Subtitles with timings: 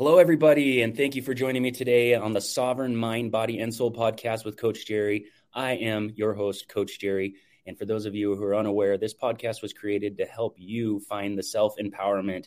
[0.00, 3.74] Hello, everybody, and thank you for joining me today on the Sovereign Mind, Body, and
[3.74, 5.26] Soul podcast with Coach Jerry.
[5.52, 7.34] I am your host, Coach Jerry.
[7.66, 11.00] And for those of you who are unaware, this podcast was created to help you
[11.00, 12.46] find the self empowerment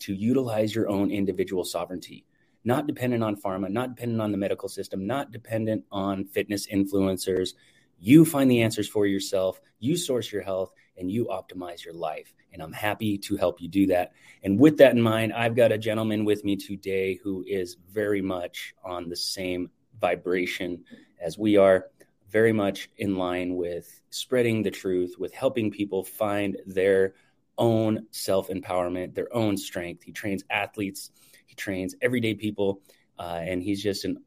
[0.00, 2.26] to utilize your own individual sovereignty,
[2.64, 7.54] not dependent on pharma, not dependent on the medical system, not dependent on fitness influencers.
[7.98, 12.32] You find the answers for yourself, you source your health, and you optimize your life.
[12.52, 14.12] And I'm happy to help you do that.
[14.44, 18.22] And with that in mind, I've got a gentleman with me today who is very
[18.22, 20.84] much on the same vibration
[21.20, 21.86] as we are,
[22.28, 27.14] very much in line with spreading the truth, with helping people find their
[27.58, 30.02] own self empowerment, their own strength.
[30.02, 31.10] He trains athletes,
[31.46, 32.80] he trains everyday people,
[33.18, 34.22] uh, and he's just an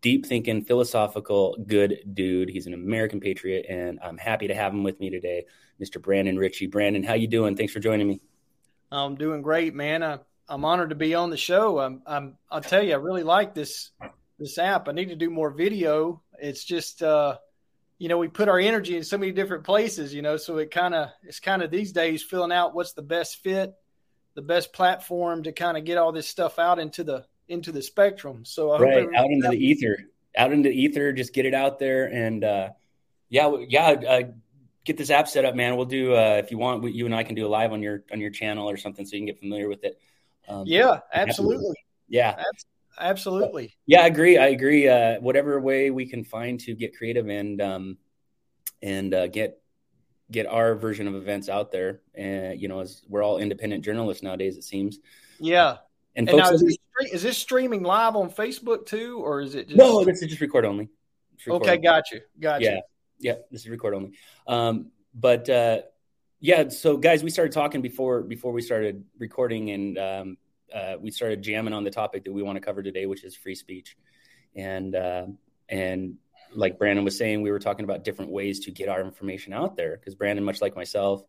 [0.00, 2.50] deep thinking, philosophical, good dude.
[2.50, 5.46] He's an American patriot, and I'm happy to have him with me today,
[5.80, 6.00] Mr.
[6.00, 6.66] Brandon Richey.
[6.66, 7.56] Brandon, how you doing?
[7.56, 8.20] Thanks for joining me.
[8.90, 10.02] I'm doing great, man.
[10.02, 10.18] I,
[10.48, 11.78] I'm honored to be on the show.
[11.78, 13.90] I'm, I'm, I'll tell you, I really like this
[14.38, 14.88] this app.
[14.88, 16.20] I need to do more video.
[16.38, 17.38] It's just, uh,
[17.98, 20.70] you know, we put our energy in so many different places, you know, so it
[20.70, 23.72] kind of, it's kind of these days filling out what's the best fit,
[24.34, 27.82] the best platform to kind of get all this stuff out into the into the
[27.82, 28.44] spectrum.
[28.44, 29.98] So I right out into the ether,
[30.36, 31.12] out into the ether.
[31.12, 32.68] Just get it out there, and uh,
[33.28, 33.88] yeah, yeah.
[33.90, 34.22] Uh,
[34.84, 35.76] get this app set up, man.
[35.76, 36.84] We'll do uh, if you want.
[36.94, 39.16] You and I can do a live on your on your channel or something, so
[39.16, 40.00] you can get familiar with it.
[40.48, 41.76] Um, yeah, absolutely.
[42.08, 42.42] Yeah,
[42.98, 43.76] absolutely.
[43.86, 44.38] Yeah, I agree.
[44.38, 44.88] I agree.
[44.88, 47.98] Uh, whatever way we can find to get creative and um,
[48.82, 49.60] and uh, get
[50.30, 52.00] get our version of events out there.
[52.14, 54.98] And you know, as we're all independent journalists nowadays, it seems.
[55.38, 55.78] Yeah,
[56.14, 59.54] and, and folks, now, is, this, is, this, streaming live on Facebook too, or is
[59.54, 59.68] it?
[59.68, 59.78] Just...
[59.78, 60.88] No, this is just record only.
[61.46, 61.82] Record okay, only.
[61.82, 62.74] got you, got yeah.
[62.74, 62.82] you.
[63.18, 64.12] Yeah, this is record only.
[64.46, 65.82] Um, but uh,
[66.40, 70.36] yeah, so guys, we started talking before before we started recording, and um,
[70.74, 73.36] uh, we started jamming on the topic that we want to cover today, which is
[73.36, 73.96] free speech,
[74.54, 75.26] and uh,
[75.68, 76.16] and
[76.54, 79.76] like Brandon was saying, we were talking about different ways to get our information out
[79.76, 81.22] there because Brandon, much like myself,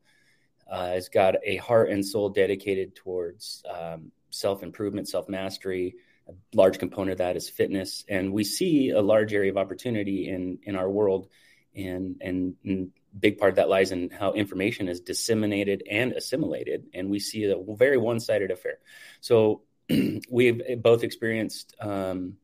[0.69, 5.95] uh, has got a heart and soul dedicated towards um, self improvement, self mastery.
[6.27, 10.29] A large component of that is fitness, and we see a large area of opportunity
[10.29, 11.27] in in our world,
[11.75, 17.09] and and, big part of that lies in how information is disseminated and assimilated, and
[17.09, 18.79] we see a very one sided affair.
[19.21, 19.61] So
[20.31, 22.37] we've both experienced um,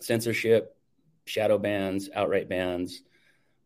[0.00, 0.76] censorship,
[1.26, 3.02] shadow bans, outright bans.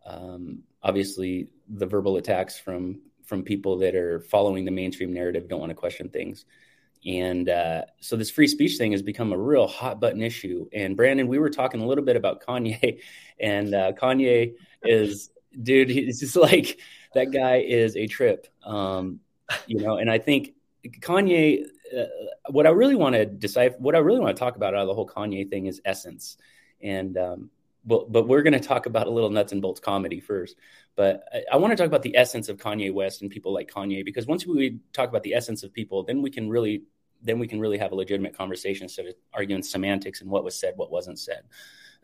[0.04, 5.60] Um, obviously, the verbal attacks from from people that are following the mainstream narrative don't
[5.60, 6.44] want to question things
[7.06, 10.68] and uh, so this free speech thing has become a real hot button issue.
[10.72, 13.00] And Brandon, we were talking a little bit about Kanye,
[13.40, 15.30] and uh, Kanye is,
[15.62, 16.80] dude, he's just like
[17.14, 19.20] that guy is a trip, um,
[19.66, 19.96] you know.
[19.96, 20.54] And I think
[20.86, 21.64] Kanye,
[21.96, 22.04] uh,
[22.50, 24.88] what I really want to decide, what I really want to talk about out of
[24.88, 26.36] the whole Kanye thing is essence,
[26.82, 27.50] and um,
[27.88, 30.56] but but we're going to talk about a little nuts and bolts comedy first.
[30.94, 33.70] But I, I want to talk about the essence of Kanye West and people like
[33.70, 36.82] Kanye because once we talk about the essence of people, then we can really
[37.22, 40.54] then we can really have a legitimate conversation instead of arguing semantics and what was
[40.54, 41.42] said, what wasn't said.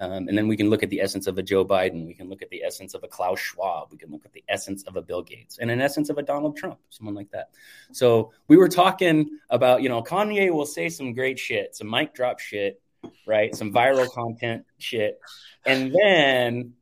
[0.00, 2.05] Um, and then we can look at the essence of a Joe Biden.
[2.05, 3.93] We can look at the essence of a Klaus Schwab.
[3.93, 6.23] We can look at the essence of a Bill Gates and an essence of a
[6.23, 7.50] Donald Trump, someone like that.
[7.93, 12.12] So we were talking about, you know, Kanye will say some great shit, some mic
[12.12, 12.83] drop shit,
[13.26, 13.54] right?
[13.54, 15.19] Some viral content shit.
[15.66, 16.75] And then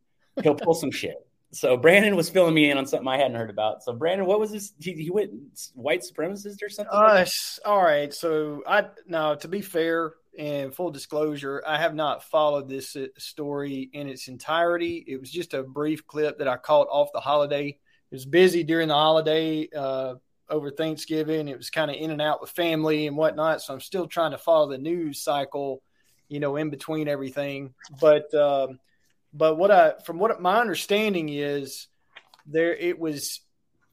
[0.43, 1.17] he'll pull some shit.
[1.55, 3.83] So Brandon was filling me in on something I hadn't heard about.
[3.83, 4.73] So Brandon, what was this?
[4.81, 5.33] He, he went
[5.75, 6.91] white supremacist or something?
[6.91, 7.27] Uh,
[7.67, 8.13] all right.
[8.13, 13.09] So I now to be fair and full disclosure, I have not followed this uh,
[13.19, 15.05] story in its entirety.
[15.07, 17.69] It was just a brief clip that I caught off the holiday.
[17.69, 20.15] It was busy during the holiday uh,
[20.49, 21.49] over Thanksgiving.
[21.49, 23.61] It was kind of in and out with family and whatnot.
[23.61, 25.83] So I'm still trying to follow the news cycle,
[26.33, 27.75] you know, in between everything.
[28.01, 28.81] But um,
[29.35, 31.89] but what I, from what my understanding is,
[32.47, 33.41] there it was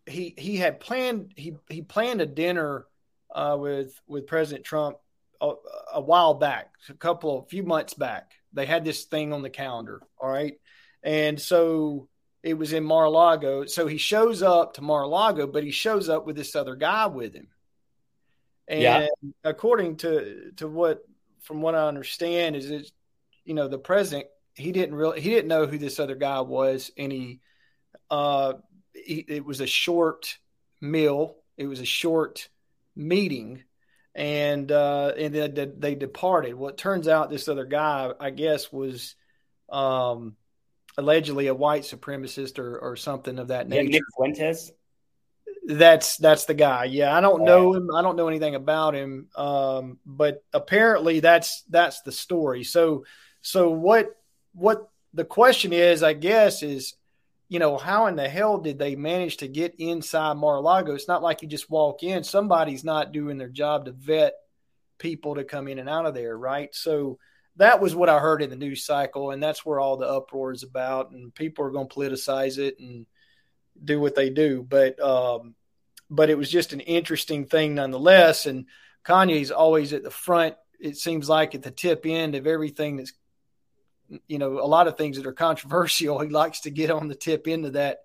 [0.05, 2.85] he he had planned he he planned a dinner
[3.35, 4.97] uh, with with President Trump
[5.41, 5.51] a,
[5.95, 8.31] a, while back, a couple of few months back.
[8.53, 10.57] They had this thing on the calendar, all right,
[11.03, 12.07] and so
[12.42, 13.65] it was in Mar-a-Lago.
[13.65, 17.33] So he shows up to Mar-a-Lago, but he shows up with this other guy with
[17.33, 17.50] him.
[18.65, 19.07] And yeah.
[19.44, 21.03] according to to what
[21.41, 22.91] from what I understand is it,
[23.45, 26.91] you know, the president he didn't really he didn't know who this other guy was,
[26.97, 27.39] and he,
[28.09, 28.53] uh,
[28.94, 30.38] he, it was a short
[30.81, 31.36] meal.
[31.57, 32.50] It was a short
[32.95, 33.63] meeting,
[34.13, 36.56] and uh, and then they departed.
[36.56, 39.15] Well, it turns out this other guy, I guess, was
[39.69, 40.35] um,
[40.97, 43.83] allegedly a white supremacist or, or something of that nature.
[43.83, 44.71] Yeah, Nick Fuentes.
[45.65, 46.85] That's that's the guy.
[46.85, 47.89] Yeah, I don't know him.
[47.94, 49.27] I don't know anything about him.
[49.35, 52.63] Um, but apparently that's that's the story.
[52.63, 53.06] So
[53.41, 54.15] so what
[54.53, 56.95] what the question is, I guess, is
[57.50, 60.94] you know how in the hell did they manage to get inside Mar-a-Lago?
[60.94, 62.23] It's not like you just walk in.
[62.23, 64.33] Somebody's not doing their job to vet
[64.97, 66.73] people to come in and out of there, right?
[66.75, 67.17] So
[67.56, 70.51] that was what I heard in the news cycle, and that's where all the uproar
[70.51, 71.11] is about.
[71.11, 73.06] And people are going to politicize it and
[73.84, 75.56] do what they do, but um,
[76.10, 78.46] but it was just an interesting thing nonetheless.
[78.46, 78.66] And
[79.06, 80.56] Kanye's always at the front.
[80.80, 83.14] It seems like at the tip end of everything that's
[84.28, 86.20] you know a lot of things that are controversial.
[86.24, 88.00] He likes to get on the tip end of that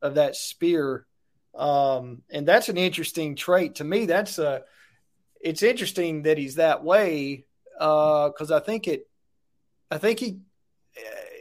[0.00, 1.06] of that spear,
[1.54, 4.06] um, and that's an interesting trait to me.
[4.06, 4.62] That's a
[5.40, 7.44] it's interesting that he's that way
[7.78, 9.08] because uh, I think it,
[9.90, 10.38] I think he,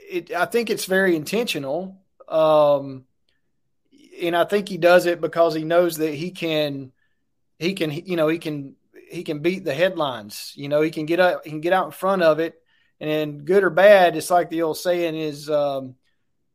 [0.10, 3.06] it, I think it's very intentional, um,
[4.22, 6.92] and I think he does it because he knows that he can,
[7.60, 8.76] he can, you know, he can,
[9.10, 10.54] he can beat the headlines.
[10.56, 12.56] You know, he can get up, he can get out in front of it,
[13.00, 15.96] and good or bad, it's like the old saying is, um,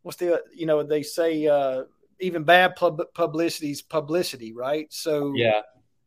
[0.02, 1.84] what's the, you know, they say uh,
[2.20, 4.92] even bad pub- publicity is publicity, right?
[4.92, 5.62] So yeah,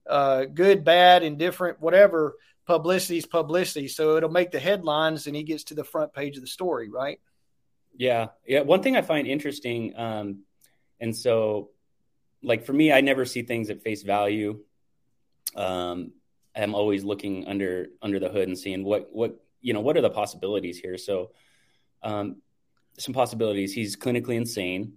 [0.08, 2.36] uh, good, bad, indifferent, whatever
[2.66, 3.88] publicity is publicity.
[3.88, 6.90] So it'll make the headlines and he gets to the front page of the story,
[6.90, 7.20] right?
[7.96, 8.28] Yeah.
[8.46, 8.62] Yeah.
[8.62, 10.40] One thing I find interesting, um,
[11.06, 11.70] and so
[12.44, 14.60] like for me, I never see things at face value.
[15.56, 16.12] Um,
[16.56, 20.02] I'm always looking under under the hood and seeing what what you know what are
[20.02, 20.98] the possibilities here.
[20.98, 21.32] So,
[22.04, 22.42] um,
[22.98, 23.74] some possibilities.
[23.74, 24.94] He's clinically insane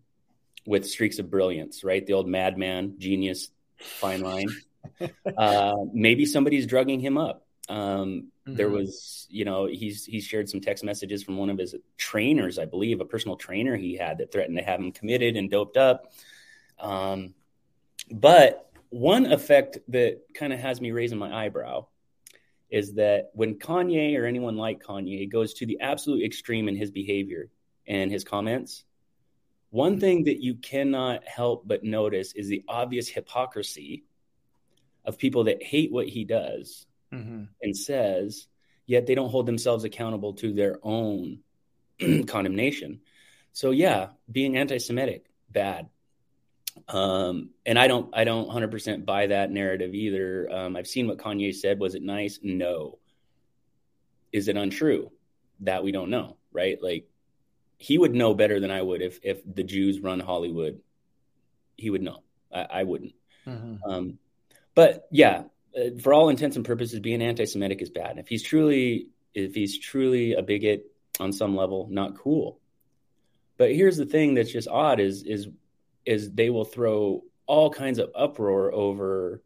[0.67, 2.05] with streaks of brilliance, right?
[2.05, 4.49] The old madman, genius, fine line.
[5.37, 7.47] uh, maybe somebody's drugging him up.
[7.69, 8.55] Um, mm-hmm.
[8.55, 12.59] There was, you know, he's he's shared some text messages from one of his trainers,
[12.59, 15.77] I believe, a personal trainer he had that threatened to have him committed and doped
[15.77, 16.13] up.
[16.79, 17.35] Um,
[18.11, 21.87] but one effect that kind of has me raising my eyebrow
[22.71, 26.91] is that when Kanye or anyone like Kanye goes to the absolute extreme in his
[26.91, 27.51] behavior
[27.87, 28.85] and his comments,
[29.71, 34.05] one thing that you cannot help but notice is the obvious hypocrisy
[35.05, 37.45] of people that hate what he does mm-hmm.
[37.63, 38.47] and says,
[38.87, 41.41] yet they don't hold themselves accountable to their own
[42.27, 43.01] condemnation.
[43.53, 45.89] So yeah, being anti-Semitic, bad.
[46.87, 50.49] Um, and I don't, I don't 100% buy that narrative either.
[50.51, 51.79] Um, I've seen what Kanye said.
[51.79, 52.39] Was it nice?
[52.43, 52.99] No.
[54.33, 55.11] Is it untrue?
[55.61, 56.81] That we don't know, right?
[56.81, 57.09] Like
[57.79, 60.81] he would know better than I would if if the Jews run Hollywood.
[61.77, 62.23] He would know.
[62.53, 63.15] I, I wouldn't.
[63.47, 63.91] Mm-hmm.
[63.91, 64.19] Um,
[64.75, 65.45] but yeah,
[66.01, 68.19] for all intents and purposes, being anti-Semitic is bad.
[68.19, 72.61] If he's truly, if he's truly a bigot on some level, not cool.
[73.57, 75.49] But here's the thing that's just odd is is
[76.07, 79.43] is they will throw all kinds of uproar over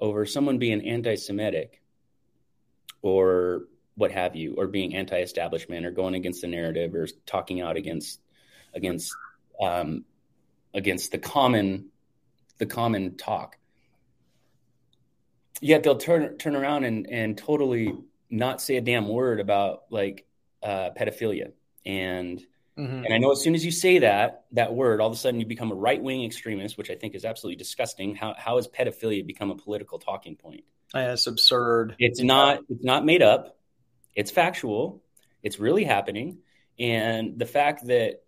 [0.00, 1.82] over someone being anti-Semitic
[3.02, 3.62] or
[3.94, 8.20] what have you, or being anti-establishment, or going against the narrative, or talking out against
[8.74, 9.12] against
[9.60, 10.04] um,
[10.72, 11.86] against the common
[12.58, 13.56] the common talk
[15.60, 17.94] yet they'll turn turn around and and totally
[18.30, 20.26] not say a damn word about like
[20.62, 21.52] uh, pedophilia
[21.86, 22.38] and
[22.78, 23.04] mm-hmm.
[23.04, 25.40] and I know as soon as you say that that word, all of a sudden
[25.40, 28.14] you become a right wing extremist, which I think is absolutely disgusting.
[28.14, 30.64] How how has pedophilia become a political talking point?
[30.94, 31.96] Yeah, it's absurd.
[31.98, 33.56] It's not it's not made up.
[34.14, 35.02] It's factual.
[35.42, 36.38] It's really happening,
[36.78, 38.22] and the fact that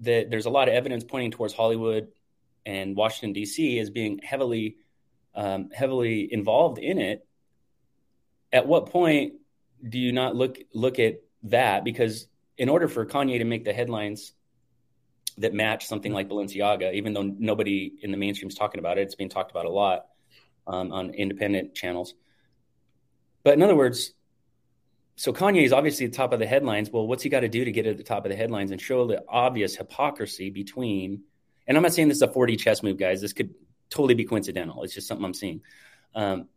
[0.00, 2.08] that there's a lot of evidence pointing towards Hollywood
[2.66, 3.78] and Washington D.C.
[3.78, 4.76] as being heavily
[5.34, 7.26] um, heavily involved in it,
[8.52, 9.34] at what point
[9.86, 11.84] do you not look look at that?
[11.84, 12.26] Because
[12.56, 14.32] in order for Kanye to make the headlines
[15.38, 19.02] that match something like Balenciaga, even though nobody in the mainstream is talking about it,
[19.02, 20.06] it's being talked about a lot
[20.66, 22.14] um, on independent channels.
[23.42, 24.12] But in other words,
[25.16, 26.90] so Kanye is obviously at the top of the headlines.
[26.90, 28.80] Well, what's he got to do to get at the top of the headlines and
[28.80, 31.22] show the obvious hypocrisy between?
[31.66, 33.20] And I'm not saying this is a 4D chess move, guys.
[33.20, 33.54] This could
[33.90, 34.82] totally be coincidental.
[34.82, 35.62] It's just something I'm seeing.
[36.14, 36.48] Um,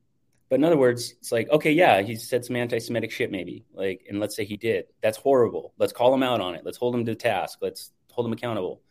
[0.50, 3.66] but in other words, it's like, okay, yeah, he said some anti-Semitic shit, maybe.
[3.74, 4.86] Like, and let's say he did.
[5.02, 5.74] That's horrible.
[5.78, 6.62] Let's call him out on it.
[6.64, 7.60] Let's hold him to task.
[7.62, 8.82] Let's hold him accountable.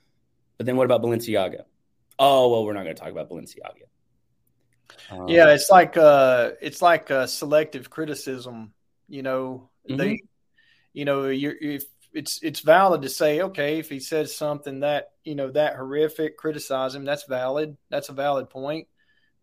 [0.59, 1.63] But then what about Balenciaga?
[2.19, 3.87] Oh well, we're not going to talk about Balenciaga.
[5.11, 8.73] Um, yeah, it's like uh, it's like a selective criticism.
[9.09, 9.99] You know, mm-hmm.
[9.99, 10.23] they,
[10.93, 11.85] you know, you're if
[12.17, 16.39] it's it's valid to say, okay, if he says something that you know that horrific,
[16.39, 17.05] criticize him.
[17.05, 17.77] That's valid.
[17.91, 18.89] That's a valid point.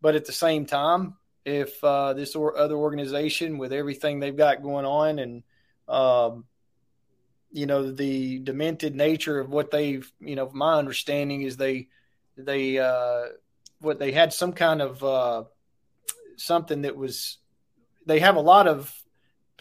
[0.02, 1.16] But at the same time,
[1.46, 5.44] if uh, this or other organization with everything they've got going on and
[5.88, 6.46] um,
[7.52, 11.90] you know the demented nature of what they've you know my understanding is they
[12.38, 13.26] they uh,
[13.82, 15.44] what they had some kind of uh,
[16.38, 17.38] something that was
[18.08, 18.92] they have a lot of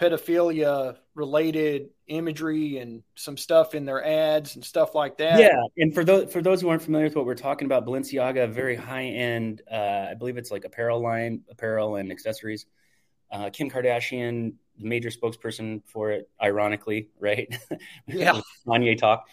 [0.03, 5.39] pedophilia related imagery and some stuff in their ads and stuff like that.
[5.39, 8.51] Yeah, and for those for those who aren't familiar with what we're talking about, Balenciaga,
[8.51, 12.67] very high end, uh, I believe it's like apparel line, apparel and accessories.
[13.31, 17.55] Uh, Kim Kardashian, the major spokesperson for it, ironically, right?
[18.07, 19.27] Yeah, Kanye talk.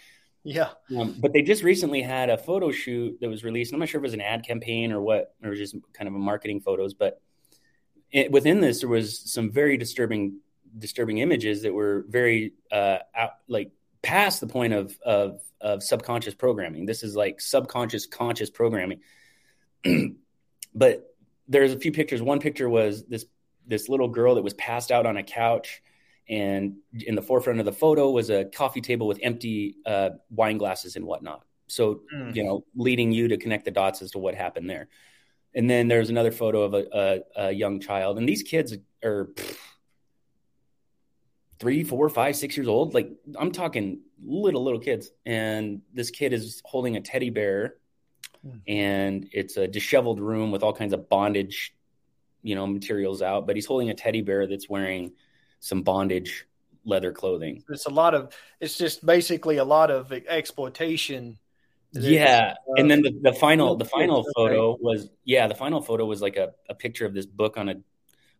[0.43, 3.73] Yeah, um, but they just recently had a photo shoot that was released.
[3.73, 6.15] I'm not sure if it was an ad campaign or what, or just kind of
[6.15, 7.19] a marketing photos, but
[8.11, 10.39] it, within this there was some very disturbing
[10.77, 13.71] disturbing images that were very uh, out, like
[14.01, 16.85] past the point of, of of subconscious programming.
[16.85, 19.01] This is like subconscious conscious programming.
[20.75, 21.13] but
[21.47, 22.21] there's a few pictures.
[22.21, 23.25] One picture was this
[23.67, 25.81] this little girl that was passed out on a couch,
[26.27, 30.57] and in the forefront of the photo was a coffee table with empty uh, wine
[30.57, 31.43] glasses and whatnot.
[31.67, 32.35] So mm.
[32.35, 34.87] you know, leading you to connect the dots as to what happened there.
[35.55, 39.29] And then there's another photo of a, a, a young child, and these kids are.
[39.33, 39.57] Pff,
[41.59, 42.93] three, four, five, six years old.
[42.93, 45.11] Like I'm talking little, little kids.
[45.25, 47.75] And this kid is holding a teddy bear
[48.45, 48.59] mm.
[48.67, 51.75] and it's a disheveled room with all kinds of bondage,
[52.43, 53.45] you know, materials out.
[53.45, 55.11] But he's holding a teddy bear that's wearing
[55.59, 56.45] some bondage
[56.85, 57.63] leather clothing.
[57.69, 61.37] It's a lot of, it's just basically a lot of exploitation.
[61.91, 62.53] Yeah.
[62.77, 66.37] And then the, the final, the final photo was, yeah, the final photo was like
[66.37, 67.75] a, a picture of this book on a,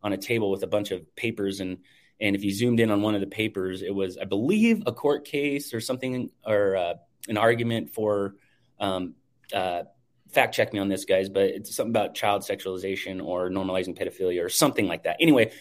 [0.01, 1.79] on a table with a bunch of papers and
[2.19, 4.91] and if you zoomed in on one of the papers, it was, I believe, a
[4.91, 6.93] court case or something, or uh,
[7.27, 8.35] an argument for.
[8.79, 9.15] Um,
[9.53, 9.83] uh,
[10.31, 14.43] fact check me on this, guys, but it's something about child sexualization or normalizing pedophilia
[14.43, 15.17] or something like that.
[15.19, 15.51] Anyway,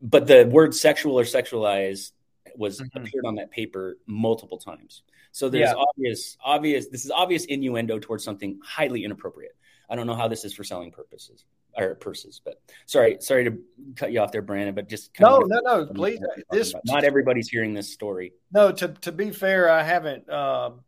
[0.00, 2.12] but the word sexual or sexualized
[2.56, 2.98] was mm-hmm.
[2.98, 5.02] appeared on that paper multiple times.
[5.30, 5.74] So there's yeah.
[5.74, 6.88] obvious, obvious.
[6.88, 9.56] This is obvious innuendo towards something highly inappropriate.
[9.88, 11.44] I don't know how this is for selling purposes
[11.76, 12.40] or purses.
[12.44, 13.58] But sorry, sorry to
[13.96, 14.74] cut you off there, Brandon.
[14.74, 15.86] But just no, no, no.
[15.86, 16.20] Please,
[16.50, 18.32] this not everybody's hearing this story.
[18.52, 20.80] No, to to be fair, I haven't um,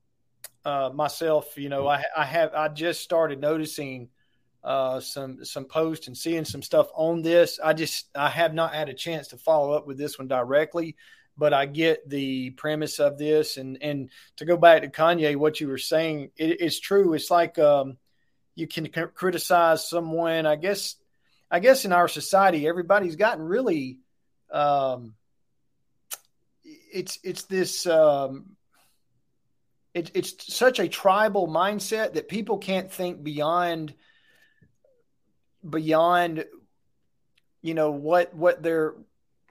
[0.65, 1.57] uh, myself.
[1.57, 4.09] You know, I I have I just started noticing
[4.63, 7.61] uh, some some posts and seeing some stuff on this.
[7.63, 10.97] I just I have not had a chance to follow up with this one directly,
[11.37, 13.57] but I get the premise of this.
[13.57, 17.15] And and to go back to Kanye, what you were saying, it, it's true.
[17.15, 17.99] It's like um,
[18.55, 20.47] you can criticize someone.
[20.47, 20.97] I guess,
[21.51, 23.99] I guess in our society, everybody's gotten really,
[24.51, 25.15] um,
[26.65, 28.57] it's it's this um,
[29.95, 33.95] it, it's such a tribal mindset that people can't think beyond
[35.69, 36.45] beyond
[37.63, 38.95] you know what what they're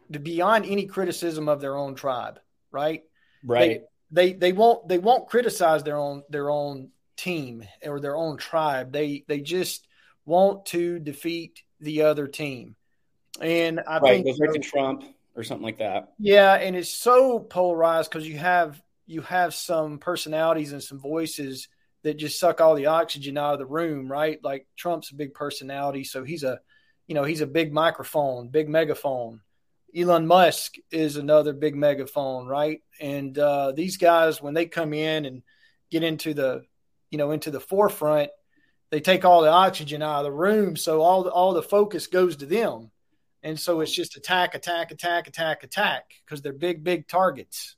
[0.09, 2.39] beyond any criticism of their own tribe
[2.71, 3.03] right
[3.43, 3.81] right
[4.11, 8.37] they, they they won't they won't criticize their own their own team or their own
[8.37, 8.91] tribe.
[8.91, 9.87] They they just
[10.25, 12.75] want to defeat the other team.
[13.41, 15.03] And I right, think goes Trump
[15.35, 16.13] or something like that.
[16.19, 21.67] Yeah, and it's so polarized because you have you have some personalities and some voices
[22.03, 24.39] that just suck all the oxygen out of the room, right?
[24.43, 26.59] Like Trump's a big personality, so he's a
[27.07, 29.41] you know, he's a big microphone, big megaphone.
[29.95, 32.81] Elon Musk is another big megaphone, right?
[32.99, 35.43] And uh, these guys, when they come in and
[35.91, 36.63] get into the
[37.13, 38.29] you know into the forefront
[38.93, 42.05] they take all the oxygen out of the room so all the, all the focus
[42.05, 42.91] goes to them.
[43.41, 47.75] And so it's just attack attack attack attack attack because they're big big targets.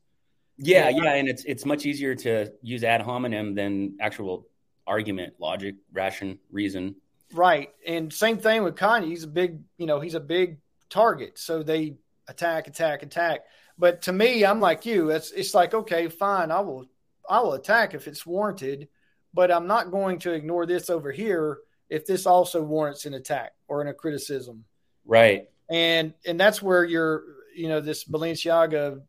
[0.58, 4.46] Yeah yeah and it's it's much easier to use ad hominem than actual
[4.86, 6.98] argument logic ration reason.
[7.34, 10.58] Right and same thing with kanye he's a big you know he's a big
[10.90, 11.96] target so they
[12.28, 13.46] attack attack attack.
[13.78, 16.88] But to me i'm like you it's it's like okay fine i will
[17.30, 18.90] i will attack if it's warranted
[19.36, 23.52] but I'm not going to ignore this over here if this also warrants an attack
[23.68, 24.64] or an, a criticism.
[25.06, 25.50] Right.
[25.70, 27.24] And and that's where you're,
[27.56, 29.02] you know, this Balenciaga,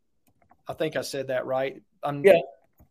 [0.67, 1.81] I think I said that right.
[2.03, 2.41] I'm, yeah.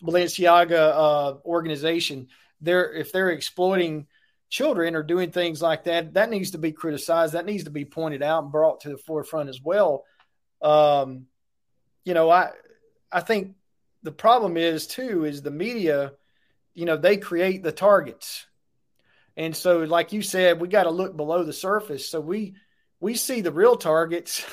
[0.02, 2.30] Balenciaga uh, organization.
[2.62, 4.08] They're if they're exploiting
[4.50, 7.34] children or doing things like that, that needs to be criticized.
[7.34, 10.06] That needs to be pointed out and brought to the forefront as well.
[10.62, 11.26] Um,
[12.06, 12.52] you know, I
[13.12, 13.56] I think
[14.04, 16.14] the problem is too is the media
[16.76, 18.46] you know, they create the targets.
[19.38, 22.08] And so, like you said, we got to look below the surface.
[22.08, 22.56] So we
[23.00, 24.46] we see the real targets,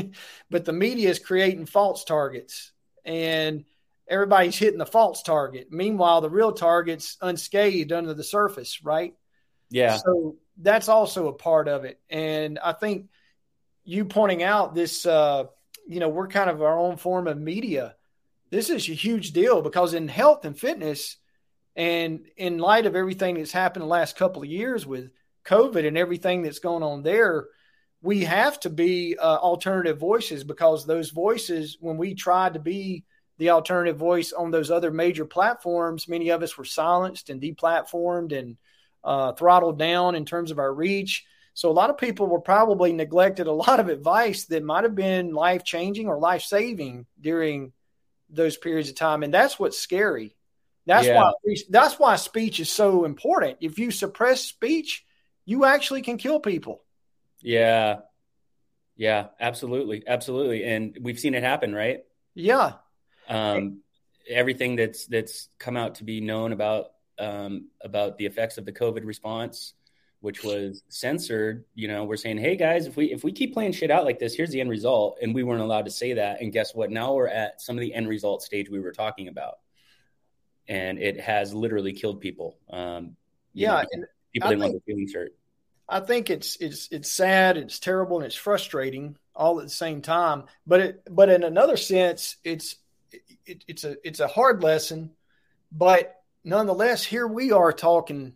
[0.50, 2.72] but the media is creating false targets,
[3.04, 3.64] and
[4.08, 5.68] everybody's hitting the false target.
[5.70, 9.14] Meanwhile, the real target's unscathed under the surface, right?
[9.68, 9.98] Yeah.
[9.98, 13.08] So that's also a part of it, and I think
[13.84, 15.44] you pointing out this, uh,
[15.86, 17.96] you know, we're kind of our own form of media.
[18.50, 21.16] This is a huge deal because in health and fitness,
[21.76, 25.10] And in light of everything that's happened the last couple of years with
[25.44, 27.46] COVID and everything that's going on there,
[28.02, 33.04] we have to be uh, alternative voices because those voices, when we tried to be
[33.38, 38.38] the alternative voice on those other major platforms, many of us were silenced and deplatformed
[38.38, 38.56] and
[39.02, 41.24] uh, throttled down in terms of our reach.
[41.54, 44.94] So a lot of people were probably neglected a lot of advice that might have
[44.94, 47.72] been life changing or life saving during
[48.28, 50.36] those periods of time, and that's what's scary.
[50.90, 51.22] That's yeah.
[51.22, 53.58] why that's why speech is so important.
[53.60, 55.04] If you suppress speech,
[55.44, 56.82] you actually can kill people.
[57.40, 58.00] Yeah.
[58.96, 60.02] Yeah, absolutely.
[60.04, 60.64] Absolutely.
[60.64, 62.00] And we've seen it happen, right?
[62.34, 62.72] Yeah.
[63.28, 63.82] Um,
[64.28, 66.86] everything that's that's come out to be known about
[67.20, 69.74] um, about the effects of the COVID response,
[70.18, 71.66] which was censored.
[71.76, 74.18] You know, we're saying, hey guys, if we if we keep playing shit out like
[74.18, 76.40] this, here's the end result, and we weren't allowed to say that.
[76.40, 76.90] And guess what?
[76.90, 79.60] Now we're at some of the end result stage we were talking about,
[80.68, 82.56] and it has literally killed people.
[82.70, 83.16] Um,
[83.52, 85.32] yeah, know, people didn't think, want their feelings hurt.
[85.88, 90.02] I think it's it's it's sad, it's terrible, and it's frustrating all at the same
[90.02, 90.44] time.
[90.66, 92.76] But it but in another sense, it's
[93.44, 95.10] it, it's a it's a hard lesson,
[95.72, 96.14] but
[96.44, 98.34] nonetheless, here we are talking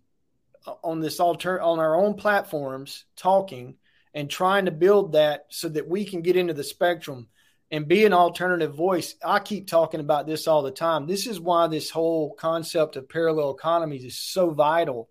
[0.83, 3.77] on this alter on our own platforms, talking
[4.15, 7.29] and trying to build that so that we can get into the spectrum
[7.75, 9.17] and be an alternative voice.
[9.25, 11.09] I keep talking about this all the time.
[11.09, 15.09] This is why this whole concept of parallel economies is so vital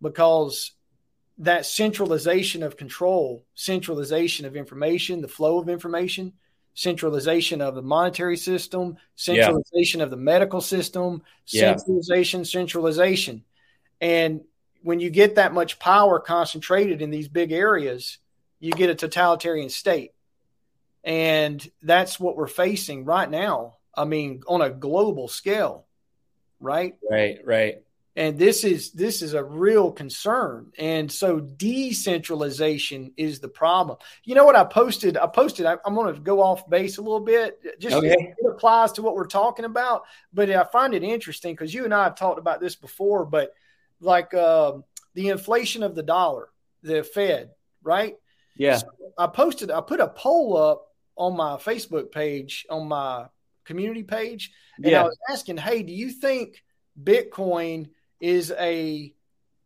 [0.00, 0.70] because
[1.38, 6.34] that centralization of control, centralization of information, the flow of information,
[6.74, 10.04] centralization of the monetary system, centralization yeah.
[10.04, 12.44] of the medical system, centralization, yeah.
[12.44, 13.42] centralization.
[14.00, 14.42] And
[14.82, 18.18] when you get that much power concentrated in these big areas,
[18.60, 20.12] you get a totalitarian state.
[21.04, 23.78] And that's what we're facing right now.
[23.94, 25.86] I mean, on a global scale,
[26.60, 26.94] right?
[27.10, 27.82] Right, right
[28.14, 34.34] and this is this is a real concern and so decentralization is the problem you
[34.34, 37.20] know what i posted i posted I, am going to go off base a little
[37.20, 38.34] bit just okay.
[38.38, 41.94] it, applies to what we're talking about but i find it interesting because you and
[41.94, 43.52] i have talked about this before but
[44.00, 44.72] like uh,
[45.14, 46.48] the inflation of the dollar
[46.82, 47.50] the fed
[47.82, 48.16] right
[48.56, 53.26] yeah so i posted i put a poll up on my facebook page on my
[53.64, 55.02] community page and yeah.
[55.02, 56.62] i was asking hey do you think
[57.02, 57.88] bitcoin
[58.20, 59.14] is a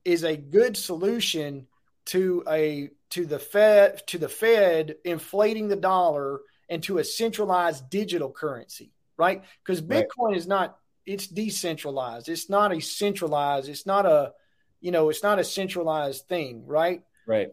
[0.04, 1.66] is a good solution
[2.06, 8.30] to a to the Fed to the Fed inflating the dollar into a centralized digital
[8.30, 9.42] currency, right?
[9.62, 10.36] Because Bitcoin right.
[10.36, 12.28] is not it's decentralized.
[12.28, 13.68] It's not a centralized.
[13.68, 14.32] It's not a
[14.80, 17.02] you know it's not a centralized thing, right?
[17.26, 17.50] Right.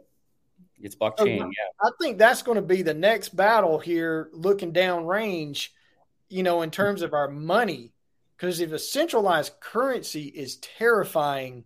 [0.83, 1.39] It's blockchain.
[1.39, 1.49] So yeah.
[1.81, 5.73] I think that's going to be the next battle here, looking down range.
[6.29, 7.93] You know, in terms of our money,
[8.35, 11.63] because if a centralized currency is terrifying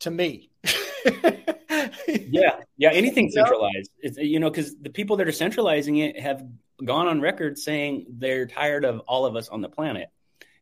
[0.00, 0.50] to me.
[2.08, 3.90] yeah, yeah, anything centralized.
[4.00, 6.44] It's, you know, because the people that are centralizing it have
[6.84, 10.08] gone on record saying they're tired of all of us on the planet.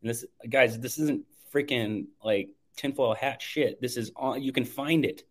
[0.03, 3.81] And this, guys, this isn't freaking like tinfoil hat shit.
[3.81, 5.25] This is all you can find it.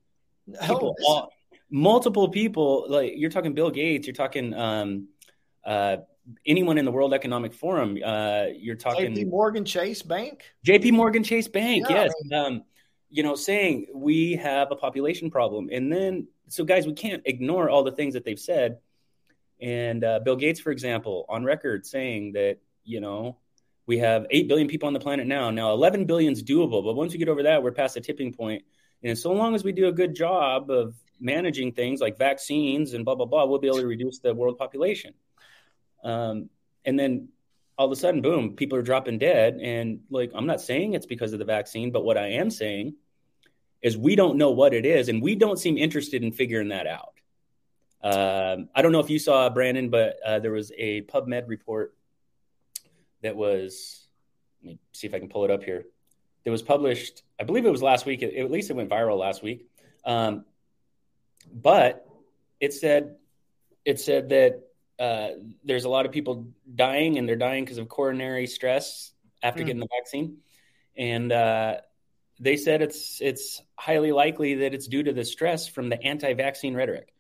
[0.62, 1.32] People, oh, all,
[1.70, 5.08] multiple people, like you're talking Bill Gates, you're talking um,
[5.66, 5.98] uh,
[6.46, 7.98] anyone in the World Economic Forum.
[8.04, 9.30] Uh, you're talking J.P.
[9.30, 10.44] Morgan Chase Bank.
[10.64, 10.92] J.P.
[10.92, 11.86] Morgan Chase Bank.
[11.90, 12.14] Yeah, yes.
[12.34, 12.64] Um,
[13.10, 17.70] you know, saying we have a population problem, and then so guys, we can't ignore
[17.70, 18.80] all the things that they've said.
[19.60, 23.38] And uh, Bill Gates, for example, on record saying that you know
[23.86, 25.50] we have eight billion people on the planet now.
[25.52, 28.34] Now, eleven billion is doable, but once you get over that, we're past the tipping
[28.34, 28.64] point.
[29.08, 33.04] And so long as we do a good job of managing things like vaccines and
[33.06, 35.14] blah blah blah, we'll be able to reduce the world population.
[36.04, 36.50] Um,
[36.86, 37.30] and then
[37.78, 39.60] all of a sudden, boom, people are dropping dead.
[39.62, 42.96] And like, I'm not saying it's because of the vaccine, but what I am saying
[43.82, 46.88] is we don't know what it is, and we don't seem interested in figuring that
[46.88, 47.14] out.
[48.02, 51.96] Um, I don't know if you saw Brandon, but uh, there was a PubMed report
[53.22, 54.04] that was.
[54.64, 55.86] Let me see if I can pull it up here.
[56.48, 57.24] That was published.
[57.38, 58.24] I believe it was last week.
[58.24, 59.68] At least it went viral last week.
[60.06, 60.46] Um,
[61.54, 62.08] but
[62.62, 63.18] it said
[63.84, 64.62] it said that
[64.98, 65.32] uh,
[65.66, 69.12] there's a lot of people dying, and they're dying because of coronary stress
[69.44, 69.66] after mm.
[69.66, 70.38] getting the vaccine.
[70.96, 71.82] And uh,
[72.40, 76.76] they said it's it's highly likely that it's due to the stress from the anti-vaccine
[76.76, 77.14] rhetoric.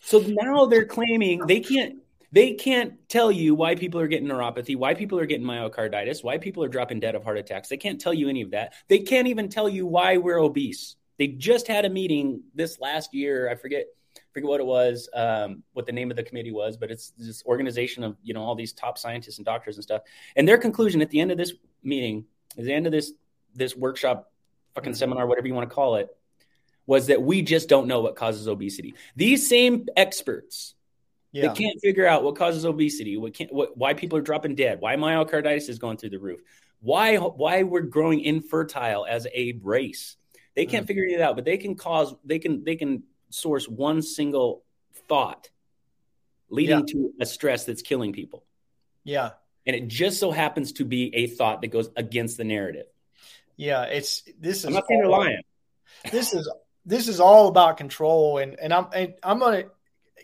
[0.00, 1.99] So now they're claiming they can't
[2.32, 6.38] they can't tell you why people are getting neuropathy, why people are getting myocarditis, why
[6.38, 7.68] people are dropping dead of heart attacks.
[7.68, 8.74] They can't tell you any of that.
[8.88, 10.96] They can't even tell you why we're obese.
[11.18, 13.50] They just had a meeting this last year.
[13.50, 13.86] I forget
[14.32, 17.44] forget what it was, um, what the name of the committee was, but it's this
[17.44, 20.02] organization of you know all these top scientists and doctors and stuff.
[20.36, 22.24] And their conclusion at the end of this meeting,
[22.56, 23.12] at the end of this
[23.54, 24.32] this workshop,
[24.74, 24.98] fucking mm-hmm.
[24.98, 26.08] seminar, whatever you want to call it,
[26.86, 28.94] was that we just don't know what causes obesity.
[29.16, 30.74] These same experts
[31.32, 31.48] yeah.
[31.48, 34.80] They can't figure out what causes obesity, what can't, what, why people are dropping dead,
[34.80, 36.40] why myocarditis is going through the roof,
[36.80, 40.16] why why we're growing infertile as a race.
[40.56, 40.88] They can't mm.
[40.88, 44.64] figure it out, but they can cause they can they can source one single
[45.08, 45.48] thought
[46.48, 46.92] leading yeah.
[46.92, 48.44] to a stress that's killing people.
[49.04, 49.30] Yeah.
[49.66, 52.86] And it just so happens to be a thought that goes against the narrative.
[53.56, 55.42] Yeah, it's this is I'm not saying they're lying.
[56.10, 56.50] This is
[56.86, 59.70] this is all about control and and I'm and I'm going to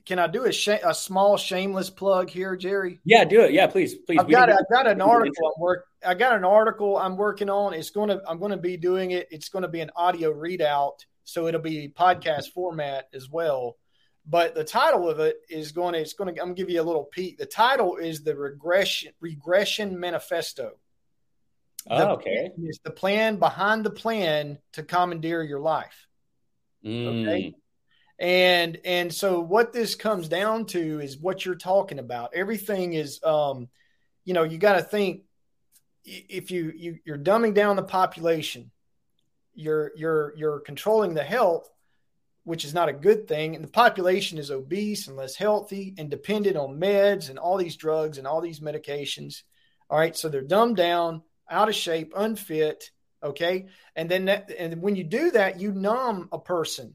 [0.04, 3.00] can I do a, sh- a small shameless plug here, Jerry?
[3.04, 3.52] Yeah, do it.
[3.52, 4.18] Yeah, please, please.
[4.18, 5.86] I've got, I've got an article I'm work.
[6.04, 7.74] I got an article I'm working on.
[7.74, 8.20] It's going to.
[8.28, 9.28] I'm going to be doing it.
[9.30, 13.76] It's going to be an audio readout, so it'll be podcast format as well.
[14.28, 16.00] But the title of it is going to.
[16.00, 16.40] It's going to.
[16.40, 17.38] I'm going to give you a little peek.
[17.38, 20.72] The title is the regression regression manifesto.
[21.88, 22.50] Oh, the, okay.
[22.62, 26.06] It's the plan behind the plan to commandeer your life.
[26.84, 27.26] Mm.
[27.26, 27.54] Okay.
[28.18, 32.30] And and so what this comes down to is what you're talking about.
[32.34, 33.68] Everything is um,
[34.26, 35.22] you know, you got to think
[36.04, 38.70] if you, you you're dumbing down the population,
[39.54, 41.70] you're you're you're controlling the health,
[42.44, 43.54] which is not a good thing.
[43.54, 47.76] And the population is obese and less healthy and dependent on meds and all these
[47.76, 49.42] drugs and all these medications.
[49.88, 52.90] All right, so they're dumbed down, out of shape, unfit.
[53.22, 56.94] Okay, and then that, and when you do that, you numb a person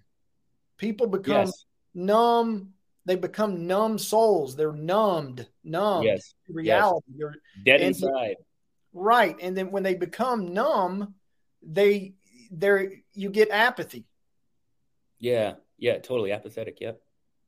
[0.82, 1.66] People become yes.
[1.94, 2.74] numb.
[3.06, 4.56] They become numb souls.
[4.56, 6.34] They're numbed, numb yes.
[6.50, 7.06] reality.
[7.08, 7.18] Yes.
[7.20, 7.36] They're
[7.78, 8.38] dead inside.
[8.92, 9.36] right.
[9.40, 11.14] And then when they become numb,
[11.62, 12.16] they
[12.50, 14.08] they're you get apathy.
[15.20, 15.54] Yeah.
[15.78, 16.82] Yeah, totally apathetic.
[16.82, 17.00] Yep.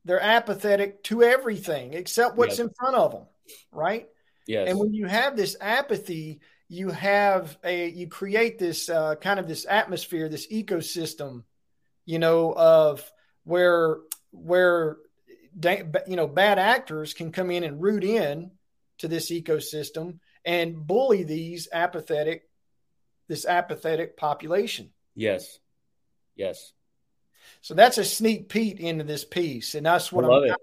[0.04, 3.26] They're apathetic to everything except what's in front of them.
[3.72, 4.08] Right.
[4.46, 4.68] Yes.
[4.68, 9.48] And when you have this apathy, you have a you create this uh, kind of
[9.48, 11.42] this atmosphere, this ecosystem,
[12.06, 13.10] you know, of
[13.44, 13.98] where
[14.30, 14.96] where
[15.62, 18.50] you know bad actors can come in and root in
[18.98, 22.48] to this ecosystem and bully these apathetic
[23.28, 24.90] this apathetic population.
[25.14, 25.58] Yes.
[26.36, 26.72] Yes.
[27.60, 30.56] So that's a sneak peek into this piece, and that's what I love I'm, it.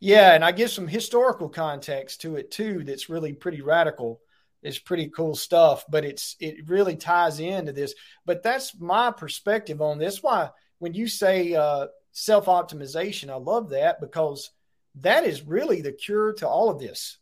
[0.00, 2.84] Yeah, and I give some historical context to it too.
[2.84, 4.20] That's really pretty radical.
[4.62, 7.94] It's pretty cool stuff, but it's it really ties into this.
[8.24, 10.22] But that's my perspective on this.
[10.22, 13.30] Why when you say uh, self optimization.
[13.30, 14.50] I love that because
[14.96, 17.18] that is really the cure to all of this.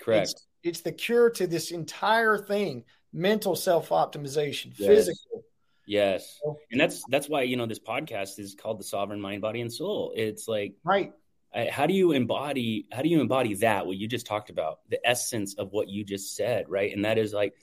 [0.00, 0.30] Correct.
[0.30, 4.88] It's, it's the cure to this entire thing mental self optimization, yes.
[4.88, 5.44] physical.
[5.86, 6.40] Yes.
[6.70, 9.72] And that's that's why you know this podcast is called the sovereign mind body and
[9.72, 10.12] soul.
[10.14, 11.12] It's like right.
[11.70, 15.04] how do you embody how do you embody that what you just talked about the
[15.04, 17.54] essence of what you just said right and that is like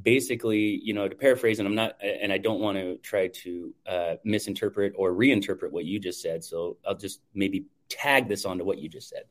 [0.00, 3.74] basically, you know, to paraphrase, and I'm not, and I don't want to try to
[3.86, 6.44] uh, misinterpret or reinterpret what you just said.
[6.44, 9.24] So I'll just maybe tag this onto what you just said.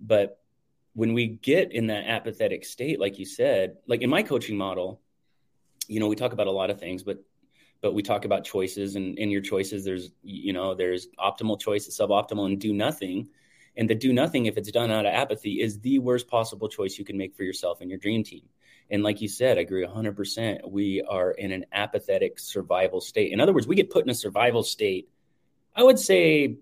[0.00, 0.38] But
[0.94, 5.00] when we get in that apathetic state, like you said, like in my coaching model,
[5.88, 7.22] you know, we talk about a lot of things, but
[7.82, 11.86] but we talk about choices, and in your choices, there's you know, there's optimal choice,
[11.88, 13.28] suboptimal, and do nothing.
[13.78, 16.98] And the do nothing, if it's done out of apathy, is the worst possible choice
[16.98, 18.48] you can make for yourself and your dream team.
[18.90, 20.70] And like you said, I agree 100%.
[20.70, 23.32] We are in an apathetic survival state.
[23.32, 25.08] In other words, we get put in a survival state.
[25.74, 26.58] I would say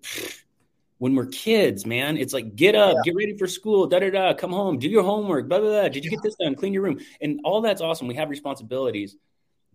[0.97, 3.01] when we're kids, man, it's like get up, yeah.
[3.05, 5.89] get ready for school, da da da, come home, do your homework, blah blah blah.
[5.89, 6.55] Did you get this done?
[6.55, 8.07] Clean your room, and all that's awesome.
[8.07, 9.15] We have responsibilities,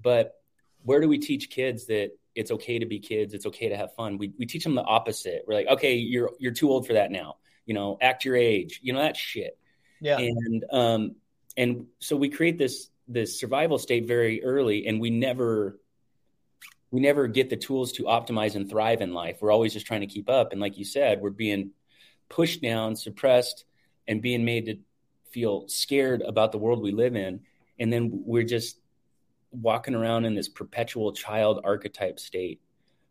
[0.03, 0.41] but
[0.83, 3.35] where do we teach kids that it's okay to be kids?
[3.35, 4.19] It's okay to have fun.
[4.19, 5.45] We we teach them the opposite.
[5.47, 7.37] We're like, okay, you're you're too old for that now.
[7.67, 8.81] You know, act your age.
[8.83, 9.59] You know that shit.
[10.01, 10.19] Yeah.
[10.19, 11.17] And um,
[11.57, 15.79] and so we create this this survival state very early and we never
[16.91, 19.39] we never get the tools to optimize and thrive in life.
[19.41, 20.53] We're always just trying to keep up.
[20.53, 21.71] And like you said we're being
[22.29, 23.65] pushed down suppressed
[24.07, 24.79] and being made to
[25.31, 27.41] feel scared about the world we live in.
[27.79, 28.79] And then we're just
[29.53, 32.61] walking around in this perpetual child archetype state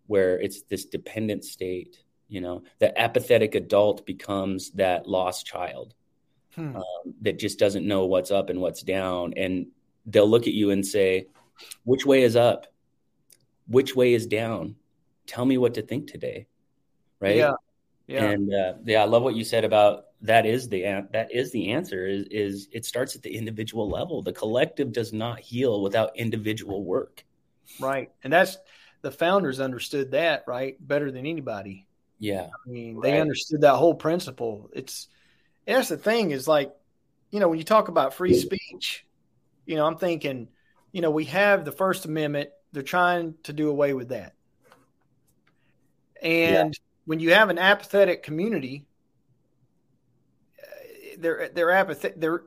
[0.07, 1.99] where it's this dependent state
[2.29, 2.63] you know?
[2.77, 5.93] The apathetic adult becomes that lost child
[6.55, 6.75] hmm.
[6.75, 9.33] um, that just doesn't know what's up and what's down.
[9.37, 9.67] And
[10.05, 11.27] they'll look at you and say,
[11.83, 12.67] which way is up?
[13.67, 14.75] Which way is down?
[15.27, 16.47] Tell me what to think today.
[17.19, 17.37] Right.
[17.37, 17.53] Yeah.
[18.07, 18.23] Yeah.
[18.25, 20.81] And uh, yeah, I love what you said about that is the
[21.11, 24.23] that is the answer is is it starts at the individual level.
[24.23, 27.23] The collective does not heal without individual work.
[27.79, 28.11] Right.
[28.23, 28.57] And that's
[29.01, 30.75] the founders understood that, right?
[30.85, 31.87] Better than anybody.
[32.17, 32.47] Yeah.
[32.47, 34.69] I mean, they understood that whole principle.
[34.73, 35.07] It's
[35.75, 36.73] that's the thing is like,
[37.31, 39.05] you know, when you talk about free speech,
[39.65, 40.47] you know, I'm thinking,
[40.91, 42.49] you know, we have the First Amendment.
[42.71, 44.33] They're trying to do away with that.
[46.21, 46.79] And yeah.
[47.05, 48.85] when you have an apathetic community,
[50.61, 52.19] uh, they're they're apathetic.
[52.19, 52.43] They're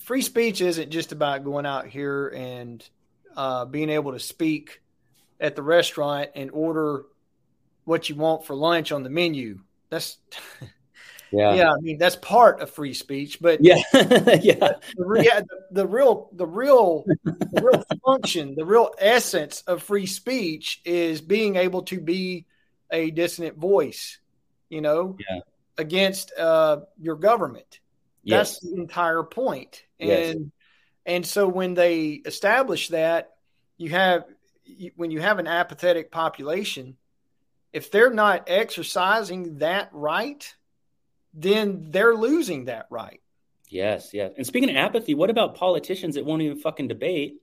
[0.00, 2.88] free speech isn't just about going out here and
[3.36, 4.80] uh, being able to speak
[5.40, 7.04] at the restaurant and order
[7.84, 9.60] what you want for lunch on the menu.
[9.90, 10.18] That's
[11.34, 11.72] yeah, yeah.
[11.72, 14.70] I mean, that's part of free speech, but yeah, yeah, the, yeah.
[14.96, 21.56] The, real, the real, the real function, the real essence of free speech is being
[21.56, 22.46] able to be
[22.90, 24.18] a dissonant voice.
[24.70, 25.40] You know, yeah.
[25.78, 27.80] against uh, your government.
[28.24, 28.58] Yes.
[28.58, 29.84] That's the entire point.
[30.00, 30.36] And yes.
[31.06, 33.30] and so when they establish that,
[33.76, 34.24] you have
[34.96, 36.96] when you have an apathetic population,
[37.72, 40.54] if they're not exercising that right,
[41.34, 43.20] then they're losing that right.
[43.68, 44.32] Yes, yes.
[44.36, 47.40] And speaking of apathy, what about politicians that won't even fucking debate?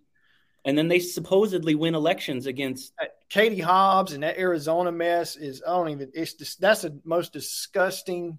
[0.63, 5.61] And then they supposedly win elections against uh, Katie Hobbs and that Arizona mess is
[5.67, 8.37] I don't even it's just, that's the most disgusting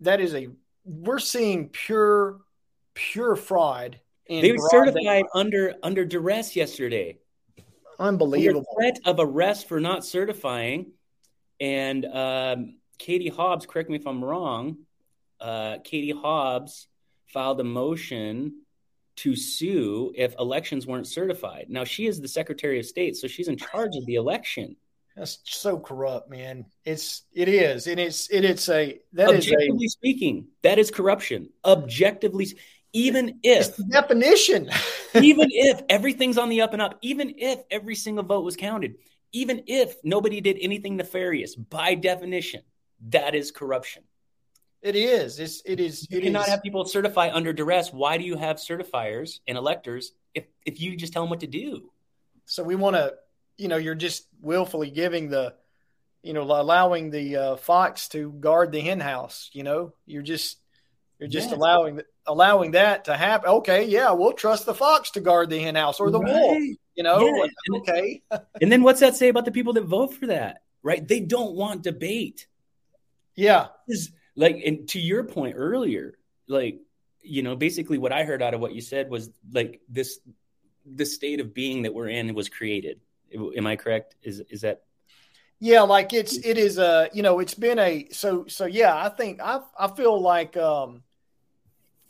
[0.00, 0.48] that is a
[0.84, 2.38] we're seeing pure
[2.94, 7.18] pure fraud they were certified under under duress yesterday
[7.98, 10.92] unbelievable threat of arrest for not certifying
[11.60, 14.76] and um, katie hobbs correct me if i'm wrong
[15.40, 16.86] uh, katie hobbs
[17.26, 18.60] filed a motion
[19.16, 23.48] to sue if elections weren't certified now she is the secretary of state so she's
[23.48, 24.76] in charge of the election
[25.16, 26.64] that's so corrupt, man.
[26.86, 30.90] It's it is, and it's it, it's a that objectively is a, speaking, that is
[30.90, 31.50] corruption.
[31.64, 32.46] Objectively,
[32.94, 34.70] even if definition,
[35.14, 38.94] even if everything's on the up and up, even if every single vote was counted,
[39.32, 42.62] even if nobody did anything nefarious, by definition,
[43.08, 44.02] that is corruption.
[44.80, 45.38] It is.
[45.38, 46.06] It's it is.
[46.10, 46.48] You it cannot is.
[46.48, 47.92] have people certify under duress.
[47.92, 51.46] Why do you have certifiers and electors if if you just tell them what to
[51.46, 51.90] do?
[52.46, 53.14] So we want to
[53.58, 55.54] you know you're just willfully giving the
[56.22, 60.58] you know allowing the uh, fox to guard the hen house you know you're just
[61.18, 61.56] you're just yes.
[61.56, 65.74] allowing allowing that to happen okay yeah we'll trust the fox to guard the hen
[65.74, 66.32] house or the right.
[66.32, 66.58] wolf
[66.94, 68.22] you know okay
[68.60, 71.54] and then what's that say about the people that vote for that right they don't
[71.54, 72.46] want debate
[73.36, 76.18] yeah is like and to your point earlier
[76.48, 76.80] like
[77.22, 80.18] you know basically what i heard out of what you said was like this
[80.94, 83.00] the state of being that we're in was created
[83.34, 84.16] Am I correct?
[84.22, 84.82] Is is that?
[85.58, 89.08] Yeah, like it's it is a you know it's been a so so yeah I
[89.08, 91.02] think I I feel like um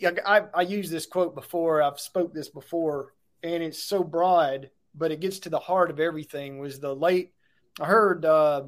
[0.04, 5.10] I I used this quote before I've spoke this before and it's so broad but
[5.10, 7.32] it gets to the heart of everything was the late
[7.80, 8.64] I heard uh,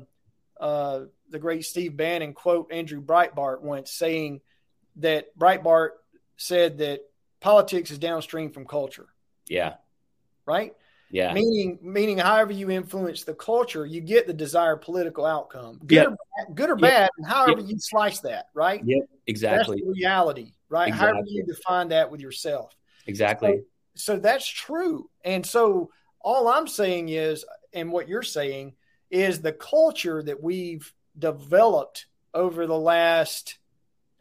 [0.58, 4.40] uh, the great Steve Bannon quote Andrew Breitbart once saying
[4.96, 5.90] that Breitbart
[6.36, 7.00] said that
[7.40, 9.06] politics is downstream from culture.
[9.48, 9.74] Yeah.
[10.46, 10.74] Right.
[11.10, 11.32] Yeah.
[11.32, 16.06] Meaning, meaning, however you influence the culture, you get the desired political outcome, good yep.
[16.08, 16.80] or bad, good or yep.
[16.80, 17.70] bad, and however yep.
[17.70, 18.82] you slice that, right?
[18.84, 19.08] Yep.
[19.26, 19.82] Exactly.
[19.84, 20.88] That's reality, right?
[20.88, 21.12] Exactly.
[21.12, 22.76] However you define that with yourself.
[23.06, 23.62] Exactly.
[23.94, 25.08] So, so that's true.
[25.24, 28.74] And so all I'm saying is, and what you're saying
[29.10, 33.58] is the culture that we've developed over the last,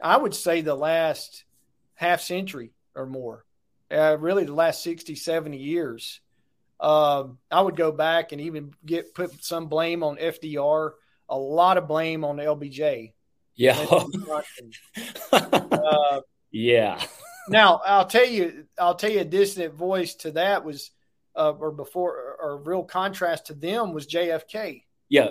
[0.00, 1.44] I would say the last
[1.94, 3.44] half century or more,
[3.90, 6.20] uh, really the last 60, 70 years
[6.80, 10.92] um, I would go back and even get put some blame on FDR,
[11.28, 13.12] a lot of blame on LBJ.
[13.54, 13.78] Yeah.
[15.32, 17.00] uh, yeah.
[17.48, 20.90] now I'll tell you, I'll tell you a dissonant voice to that was,
[21.36, 24.82] uh, or before, or real contrast to them was JFK.
[25.08, 25.30] Yeah.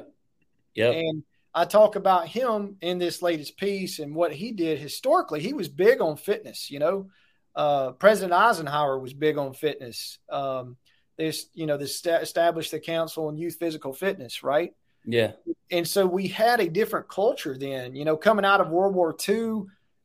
[0.73, 0.91] Yeah.
[0.91, 1.23] And
[1.53, 5.39] I talk about him in this latest piece and what he did historically.
[5.39, 7.09] He was big on fitness, you know.
[7.55, 10.17] Uh, President Eisenhower was big on fitness.
[10.29, 10.77] Um,
[11.17, 14.73] this you know this established the council on youth physical fitness right
[15.05, 15.31] yeah
[15.71, 19.15] and so we had a different culture then you know coming out of world war
[19.29, 19.61] ii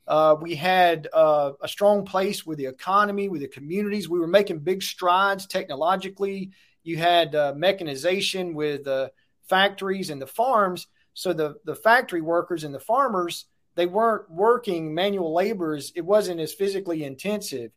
[0.06, 4.26] uh, we had uh, a strong place with the economy with the communities we were
[4.26, 6.50] making big strides technologically
[6.82, 9.10] you had uh, mechanization with the
[9.48, 10.86] factories and the farms
[11.18, 16.40] so the the factory workers and the farmers they weren't working manual laborers it wasn't
[16.40, 17.70] as physically intensive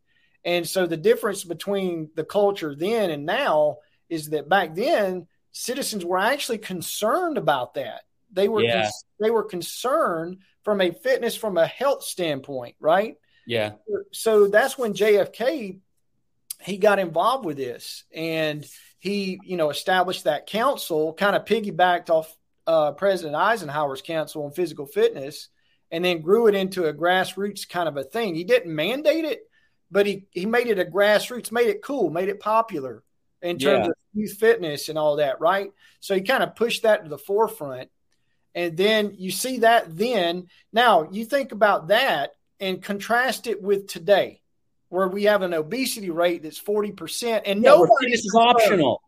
[0.44, 3.78] and so the difference between the culture then and now
[4.10, 8.02] is that back then citizens were actually concerned about that.
[8.32, 8.90] They were yeah.
[9.20, 13.18] they were concerned from a fitness from a health standpoint, right?
[13.46, 13.74] Yeah.
[14.14, 15.80] So that's when JFK
[16.62, 18.66] he got involved with this and
[19.00, 22.36] he, you know, established that council, kind of piggybacked off
[22.68, 25.50] uh, President Eisenhower's council on physical fitness
[25.92, 28.36] and then grew it into a grassroots kind of a thing.
[28.36, 29.42] He didn't mandate it,
[29.90, 33.04] but he he made it a grassroots, made it cool, made it popular
[33.42, 33.90] in terms yeah.
[33.90, 35.72] of youth fitness and all that, right?
[36.00, 37.90] So he kind of pushed that to the forefront.
[38.54, 40.48] And then you see that then.
[40.72, 44.42] Now you think about that and contrast it with today,
[44.90, 49.02] where we have an obesity rate that's 40%, and yeah, nobody is optional.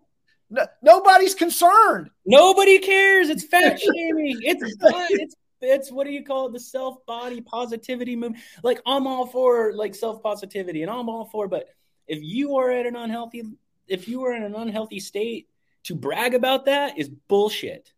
[0.50, 2.10] No, nobody's concerned.
[2.26, 3.30] Nobody cares.
[3.30, 4.40] It's fat shaming.
[4.42, 6.54] It's it's it's what do you call it?
[6.54, 8.44] The self body positivity movement.
[8.64, 11.48] Like I'm all for like self positivity, and I'm all for.
[11.48, 11.70] But
[12.08, 13.44] if you are at an unhealthy,
[13.88, 15.48] if you are in an unhealthy state,
[15.84, 17.94] to brag about that is bullshit.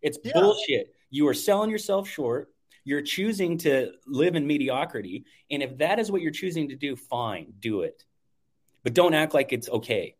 [0.00, 0.32] It's yeah.
[0.34, 0.94] bullshit.
[1.10, 2.50] You are selling yourself short.
[2.84, 6.96] You're choosing to live in mediocrity, and if that is what you're choosing to do,
[6.96, 8.04] fine, do it.
[8.82, 10.14] But don't act like it's okay.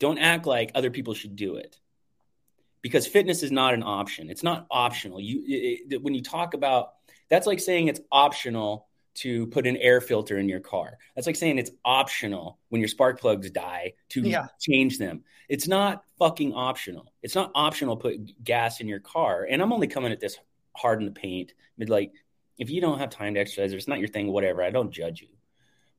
[0.00, 1.78] Don't act like other people should do it
[2.82, 4.30] because fitness is not an option.
[4.30, 5.20] It's not optional.
[5.20, 6.94] You it, it, when you talk about
[7.28, 10.98] that's like saying it's optional to put an air filter in your car.
[11.14, 14.46] That's like saying it's optional when your spark plugs die to yeah.
[14.58, 15.24] change them.
[15.48, 17.12] It's not fucking optional.
[17.22, 19.46] It's not optional to put gas in your car.
[19.48, 20.38] And I'm only coming at this
[20.76, 21.52] hard in the paint.
[21.76, 22.12] But like
[22.56, 24.92] if you don't have time to exercise or it's not your thing, whatever, I don't
[24.92, 25.28] judge you.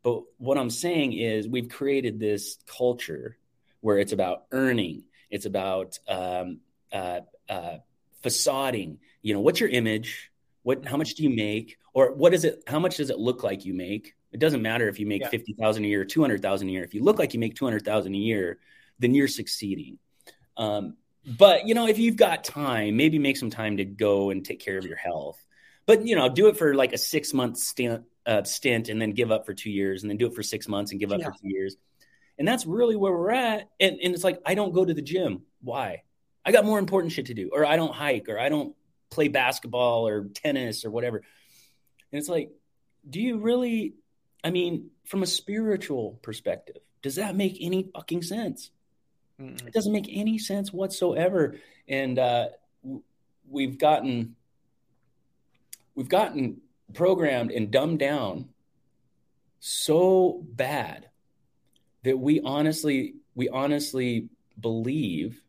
[0.04, 3.38] But what I'm saying is we've created this culture
[3.82, 5.04] where it's about earning.
[5.30, 6.60] It's about um,
[6.92, 7.78] uh, uh,
[8.22, 9.00] facading.
[9.22, 10.32] You know, what's your image?
[10.64, 10.86] What?
[10.86, 11.78] How much do you make?
[11.94, 12.64] Or what is it?
[12.68, 14.16] How much does it look like you make?
[14.32, 15.30] It doesn't matter if you make yeah.
[15.30, 16.84] fifty thousand a year, two hundred thousand a year.
[16.84, 18.60] If you look like you make two hundred thousand a year,
[19.00, 20.00] then you're succeeding.
[20.56, 24.44] Um, but you know, if you've got time, maybe make some time to go and
[24.46, 25.44] take care of your health.
[25.86, 29.12] But you know, do it for like a six month stint, uh, stint, and then
[29.12, 31.20] give up for two years, and then do it for six months and give up
[31.20, 31.26] yeah.
[31.26, 31.76] for two years.
[32.42, 33.70] And that's really where we're at.
[33.80, 35.44] And, and it's like, I don't go to the gym.
[35.62, 36.02] Why?
[36.44, 38.76] I got more important shit to do, or I don't hike, or I don't
[39.12, 41.18] play basketball or tennis or whatever.
[41.18, 42.50] And it's like,
[43.08, 43.94] do you really,
[44.44, 48.72] I mean, from a spiritual perspective, does that make any fucking sense?
[49.40, 51.58] mm It doesn't make any sense whatsoever.
[51.88, 52.48] And uh,
[53.48, 54.36] we've gotten,
[55.94, 56.62] we've gotten
[56.96, 58.50] programmed and dumbed down
[59.60, 61.11] so bad
[62.04, 65.42] that we honestly we honestly believe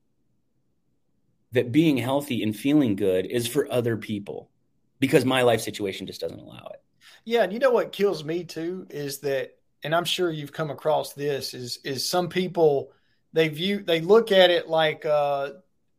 [1.53, 4.51] that being healthy and feeling good is for other people
[4.99, 6.83] because my life situation just doesn't allow it.
[7.25, 10.71] Yeah, and you know what kills me too is that and I'm sure you've come
[10.71, 12.93] across this is is some people
[13.33, 15.51] they view they look at it like uh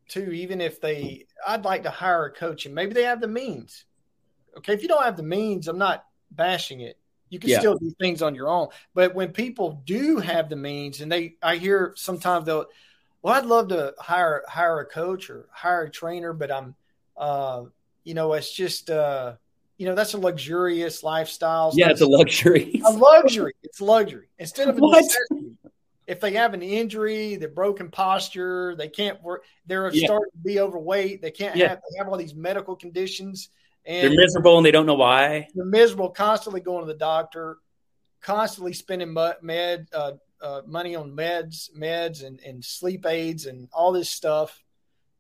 [0.08, 3.28] too even if they I'd like to hire a coach and maybe they have the
[3.28, 3.86] means.
[4.58, 6.98] Okay, if you don't have the means, I'm not bashing it.
[7.34, 7.60] You can yeah.
[7.60, 8.68] still do things on your own.
[8.94, 12.68] But when people do have the means, and they, I hear sometimes they'll,
[13.24, 16.76] well, I'd love to hire hire a coach or hire a trainer, but I'm,
[17.18, 17.64] uh,
[18.04, 19.34] you know, it's just, uh,
[19.80, 21.72] you know, that's a luxurious lifestyle.
[21.74, 22.80] Yeah, it's a luxury.
[22.86, 23.54] a luxury.
[23.64, 25.58] It's luxury instead of necessity.
[26.06, 29.46] If they have an injury, the broken posture, they can't work.
[29.66, 30.06] They're yeah.
[30.06, 31.24] starting to be overweight.
[31.24, 31.70] They can't yeah.
[31.70, 31.82] have.
[31.90, 33.50] They have all these medical conditions
[33.86, 35.48] and they're miserable and they don't know why.
[35.54, 37.58] They're miserable, constantly going to the doctor,
[38.22, 43.92] constantly spending med uh, uh, money on meds, meds and, and sleep aids and all
[43.92, 44.62] this stuff,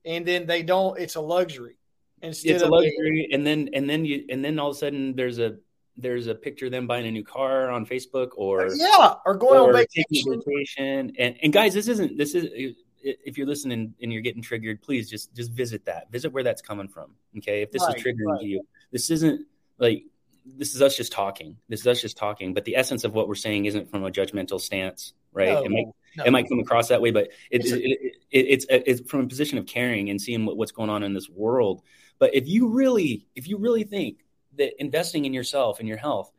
[0.05, 0.99] and then they don't.
[0.99, 1.77] It's a luxury.
[2.21, 5.15] Instead it's a luxury, and then and then you and then all of a sudden
[5.15, 5.57] there's a
[5.97, 9.59] there's a picture of them buying a new car on Facebook or yeah, or going
[9.59, 10.41] or on vacation.
[10.45, 11.13] vacation.
[11.19, 15.09] And and guys, this isn't this is if you're listening and you're getting triggered, please
[15.09, 16.11] just just visit that.
[16.11, 17.11] Visit where that's coming from.
[17.37, 18.41] Okay, if this right, is triggering right.
[18.41, 19.45] you, this isn't
[19.77, 20.05] like
[20.45, 21.57] this is us just talking.
[21.69, 22.53] This is us just talking.
[22.53, 25.53] But the essence of what we're saying isn't from a judgmental stance, right?
[25.53, 25.85] No, it, might,
[26.17, 26.23] no.
[26.25, 29.27] it might come across that way, but it, it's, it, it, it's it's from a
[29.27, 31.81] position of caring and seeing what, what's going on in this world.
[32.19, 34.19] But if you really if you really think
[34.57, 36.31] that investing in yourself and your health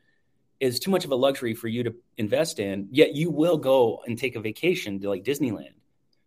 [0.60, 4.00] is too much of a luxury for you to invest in, yet you will go
[4.06, 5.74] and take a vacation to like Disneyland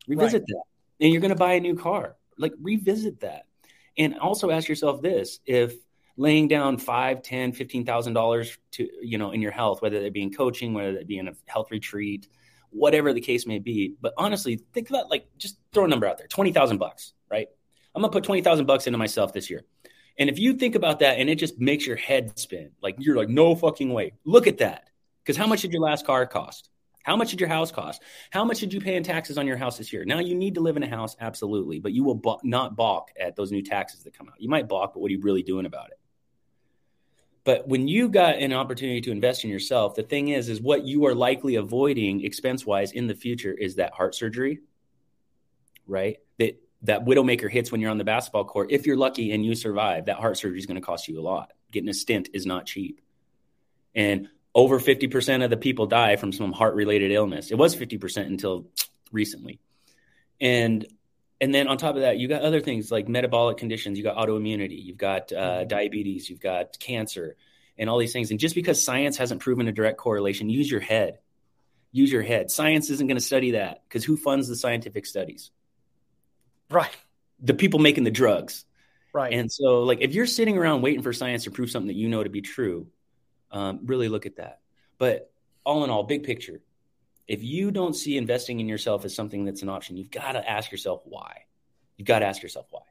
[0.07, 0.47] Revisit right.
[0.47, 0.63] that.
[0.99, 2.15] And you're going to buy a new car.
[2.37, 3.45] Like revisit that.
[3.97, 5.73] And also ask yourself this if
[6.17, 10.13] laying down five, ten, fifteen thousand dollars to you know in your health, whether that
[10.13, 12.27] be in coaching, whether that be in a health retreat,
[12.69, 13.95] whatever the case may be.
[14.01, 17.47] But honestly, think about like just throw a number out there, twenty thousand bucks, right?
[17.95, 19.63] I'm gonna put twenty thousand bucks into myself this year.
[20.19, 23.15] And if you think about that and it just makes your head spin, like you're
[23.15, 24.13] like, no fucking way.
[24.25, 24.89] Look at that.
[25.23, 26.69] Because how much did your last car cost?
[27.07, 28.03] How much did your house cost?
[28.31, 30.03] How much did you pay in taxes on your house this year?
[30.03, 33.37] Now you need to live in a house, absolutely, but you will not balk at
[33.37, 34.41] those new taxes that come out.
[34.41, 35.99] You might balk, but what are you really doing about it?
[37.45, 40.83] But when you got an opportunity to invest in yourself, the thing is, is what
[40.83, 44.59] you are likely avoiding expense wise in the future is that heart surgery,
[45.87, 46.17] right?
[46.39, 48.73] That that widowmaker hits when you're on the basketball court.
[48.73, 51.23] If you're lucky and you survive, that heart surgery is going to cost you a
[51.23, 51.53] lot.
[51.71, 52.99] Getting a stent is not cheap.
[53.95, 54.27] And
[54.57, 57.51] over 50% of the people die from some heart related illness.
[57.51, 58.65] It was 50% until
[59.11, 59.59] recently.
[60.41, 60.85] And
[61.39, 64.17] and then on top of that, you got other things like metabolic conditions, you got
[64.17, 65.67] autoimmunity, you've got uh, mm-hmm.
[65.67, 67.35] diabetes, you've got cancer,
[67.77, 68.31] and all these things.
[68.31, 71.19] And just because science hasn't proven a direct correlation, use your head.
[71.91, 72.49] Use your head.
[72.49, 75.51] Science isn't going to study that because who funds the scientific studies?
[76.71, 76.89] Right.
[77.39, 78.65] The people making the drugs.
[79.13, 79.31] Right.
[79.31, 82.09] And so, like, if you're sitting around waiting for science to prove something that you
[82.09, 82.87] know to be true,
[83.51, 84.59] um, really look at that.
[84.97, 85.31] But
[85.63, 86.61] all in all, big picture,
[87.27, 90.49] if you don't see investing in yourself as something that's an option, you've got to
[90.49, 91.43] ask yourself why.
[91.97, 92.81] You've got to ask yourself why.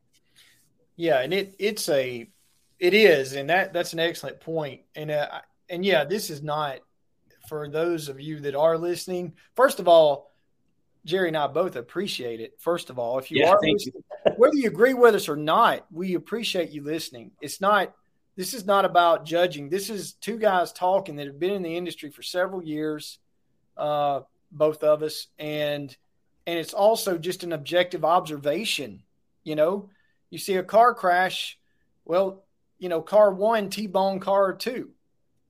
[0.96, 2.28] Yeah, and it it's a
[2.78, 4.82] it is, and that that's an excellent point.
[4.94, 6.78] And uh, and yeah, this is not
[7.48, 9.34] for those of you that are listening.
[9.54, 10.32] First of all,
[11.04, 12.54] Jerry and I both appreciate it.
[12.58, 13.78] First of all, if you yeah, are you.
[14.36, 17.30] whether you agree with us or not, we appreciate you listening.
[17.40, 17.94] It's not
[18.36, 19.68] this is not about judging.
[19.68, 23.18] This is two guys talking that have been in the industry for several years,
[23.76, 24.20] uh,
[24.52, 25.96] both of us, and
[26.46, 29.02] and it's also just an objective observation.
[29.42, 29.90] You know,
[30.30, 31.58] you see a car crash,
[32.04, 32.44] well,
[32.78, 34.90] you know, car one T-bone car two.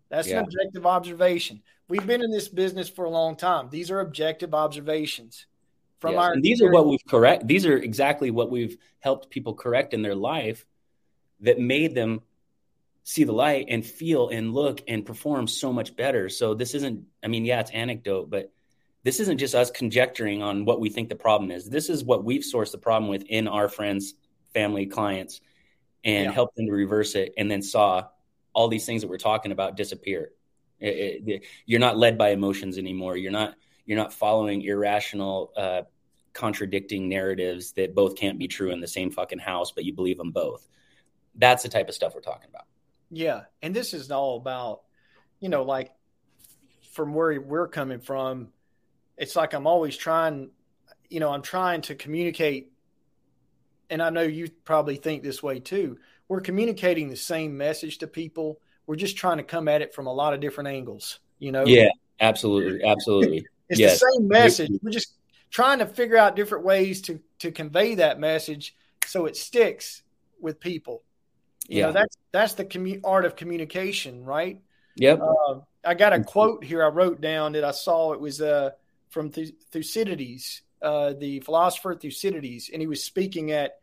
[0.09, 0.39] That's yeah.
[0.39, 1.63] an objective observation.
[1.89, 3.69] We've been in this business for a long time.
[3.71, 5.47] These are objective observations
[5.99, 6.21] from yes.
[6.21, 6.33] our.
[6.33, 7.49] And these are what we've correct.
[7.49, 10.65] These are exactly what we've helped people correct in their life
[11.41, 12.23] that made them
[13.09, 16.29] see the light and feel and look and perform so much better.
[16.29, 18.53] So this isn't, I mean, yeah, it's anecdote, but
[19.05, 21.71] this isn't just us conjecturing on what we think the problem is.
[21.71, 24.15] This is what we've sourced the problem with in our friends,
[24.53, 25.41] family, clients,
[26.03, 26.33] and yeah.
[26.33, 27.33] helped them to reverse it.
[27.39, 28.09] And then saw
[28.53, 30.33] all these things that we're talking about disappear.
[30.81, 33.17] It, it, you're not led by emotions anymore.
[33.17, 33.55] You're not.
[33.85, 35.83] You're not following irrational, uh,
[36.33, 40.19] contradicting narratives that both can't be true in the same fucking house, but you believe
[40.19, 40.67] them both.
[41.37, 42.66] That's the type of stuff we're talking about.
[43.11, 44.83] Yeah, and this is all about,
[45.41, 45.93] you know, like
[46.93, 48.49] from where we're coming from,
[49.17, 50.51] it's like I'm always trying,
[51.09, 52.73] you know, I'm trying to communicate,
[53.91, 55.99] and I know you probably think this way too.
[56.29, 58.61] We're communicating the same message to people.
[58.87, 61.65] We're just trying to come at it from a lot of different angles, you know.
[61.65, 61.89] Yeah,
[62.21, 63.47] absolutely, absolutely.
[63.69, 64.01] it's yes.
[64.01, 64.71] the same message.
[64.83, 65.15] We're just
[65.51, 68.75] trying to figure out different ways to to convey that message
[69.07, 70.03] so it sticks
[70.41, 71.03] with people.
[71.69, 71.87] You yeah.
[71.87, 74.61] know, that's that's the commu- art of communication, right?
[74.97, 75.21] Yep.
[75.21, 78.13] Uh, I got a quote here I wrote down that I saw.
[78.13, 78.71] It was uh,
[79.11, 83.79] from Thucydides, uh, the philosopher Thucydides, and he was speaking at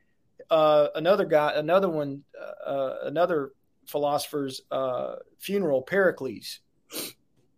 [0.50, 3.54] uh, another guy, another one, uh, uh another
[3.88, 6.60] philosopher's uh, funeral, Pericles.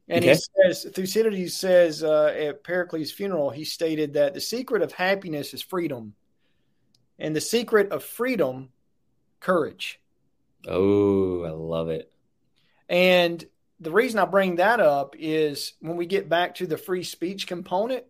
[0.08, 0.36] And okay.
[0.36, 5.54] he says, Thucydides says uh, at Pericles' funeral, he stated that the secret of happiness
[5.54, 6.14] is freedom,
[7.18, 8.70] and the secret of freedom,
[9.40, 10.00] courage.
[10.68, 12.12] Oh, I love it.
[12.90, 13.44] And
[13.80, 17.48] the reason I bring that up is when we get back to the free speech
[17.48, 18.04] component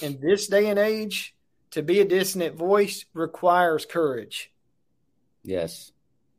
[0.00, 1.34] in this day and age,
[1.72, 4.52] to be a dissonant voice requires courage.
[5.42, 5.92] Yes.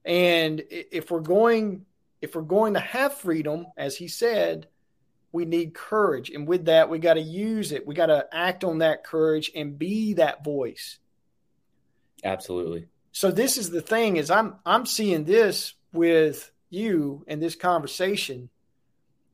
[0.03, 1.85] And if we're going
[2.21, 4.67] if we're going to have freedom, as he said,
[5.31, 6.31] we need courage.
[6.31, 7.85] And with that, we got to use it.
[7.85, 10.97] We got to act on that courage and be that voice.
[12.23, 17.55] Absolutely so this is the thing is i'm i'm seeing this with you in this
[17.55, 18.49] conversation.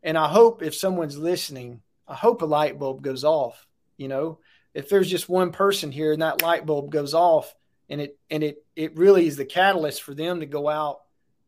[0.04, 3.68] And i hope if someone's listening i hope a light bulb goes off
[3.98, 4.40] you know?
[4.74, 7.54] If there's just one person here and that light bulb goes off
[7.90, 11.02] and it and it it really is the catalyst for them to go out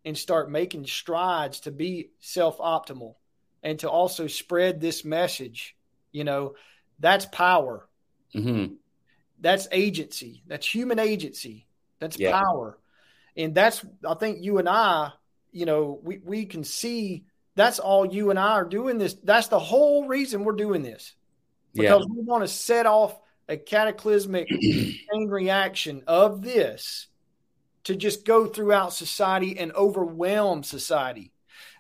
[0.03, 3.15] and start making strides to be self optimal
[3.61, 5.75] and to also spread this message
[6.11, 6.55] you know?
[6.99, 7.87] That's power.
[8.35, 8.73] Mm-hmm.
[9.39, 10.41] that's agency.
[10.47, 11.67] That's human agency
[12.03, 12.39] that's yeah.
[12.39, 12.77] power.
[13.35, 15.11] And that's I think you and I,
[15.51, 17.25] you know, we, we can see
[17.55, 19.15] that's all you and I are doing this.
[19.23, 21.13] That's the whole reason we're doing this.
[21.73, 22.15] Because yeah.
[22.15, 27.07] we want to set off a cataclysmic chain reaction of this
[27.85, 31.31] to just go throughout society and overwhelm society.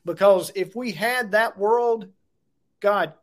[0.05, 2.07] Because if we had that world,
[2.79, 3.13] God,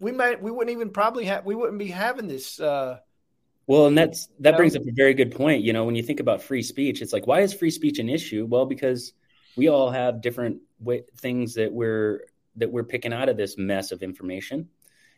[0.00, 2.98] we might we wouldn't even probably have we wouldn't be having this uh
[3.68, 5.62] well, and that's that brings up a very good point.
[5.62, 8.08] You know, when you think about free speech, it's like, why is free speech an
[8.08, 8.46] issue?
[8.46, 9.12] Well, because
[9.58, 12.24] we all have different w- things that we're
[12.56, 14.70] that we're picking out of this mess of information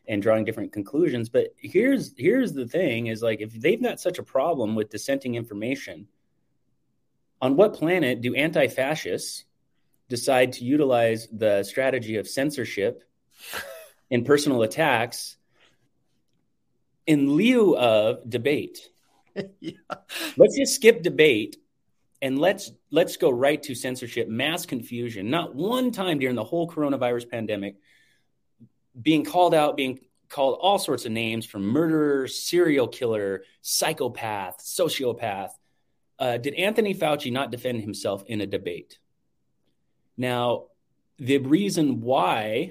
[0.08, 1.28] and drawing different conclusions.
[1.28, 5.36] But here's here's the thing: is like if they've got such a problem with dissenting
[5.36, 6.08] information,
[7.40, 9.44] on what planet do anti-fascists
[10.08, 13.04] decide to utilize the strategy of censorship
[14.10, 15.36] and personal attacks
[17.10, 18.88] in lieu of debate.
[19.60, 19.72] yeah.
[20.36, 21.56] Let's just skip debate
[22.22, 25.28] and let's let's go right to censorship, mass confusion.
[25.28, 27.74] Not one time during the whole coronavirus pandemic
[29.02, 29.98] being called out, being
[30.28, 35.50] called all sorts of names from murderer, serial killer, psychopath, sociopath.
[36.16, 39.00] Uh, did Anthony Fauci not defend himself in a debate?
[40.16, 40.66] Now,
[41.18, 42.70] the reason why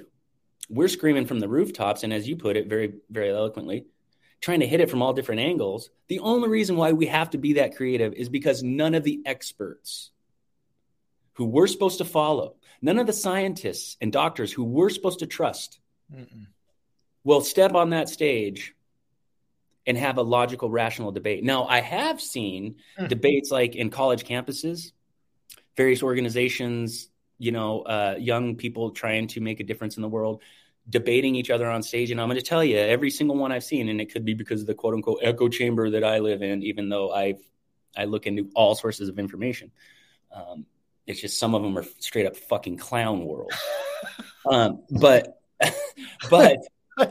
[0.70, 3.86] we're screaming from the rooftops, and as you put it very, very eloquently,
[4.42, 7.38] trying to hit it from all different angles, the only reason why we have to
[7.38, 10.12] be that creative is because none of the experts
[11.34, 15.28] who we're supposed to follow, none of the scientists and doctors who we're supposed to
[15.28, 15.80] trust
[16.14, 16.48] Mm-mm.
[17.24, 18.76] will step on that stage
[19.86, 21.44] and have a logical, rational debate.
[21.44, 23.08] Now, I have seen mm-hmm.
[23.08, 24.92] debates like in college campuses,
[25.76, 30.42] various organizations, you know, uh, young people trying to make a difference in the world,
[30.90, 32.12] debating each other on stage.
[32.12, 34.34] And I'm going to tell you, every single one I've seen, and it could be
[34.34, 37.40] because of the quote unquote echo chamber that I live in, even though I've
[37.98, 39.72] I look into all sources of information.
[40.32, 40.66] Um,
[41.08, 43.52] it's just some of them are straight up fucking clown world.
[44.50, 45.40] um, but
[46.30, 46.58] but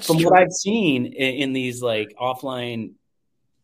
[0.00, 0.30] from true.
[0.30, 2.92] what I've seen in, in these like offline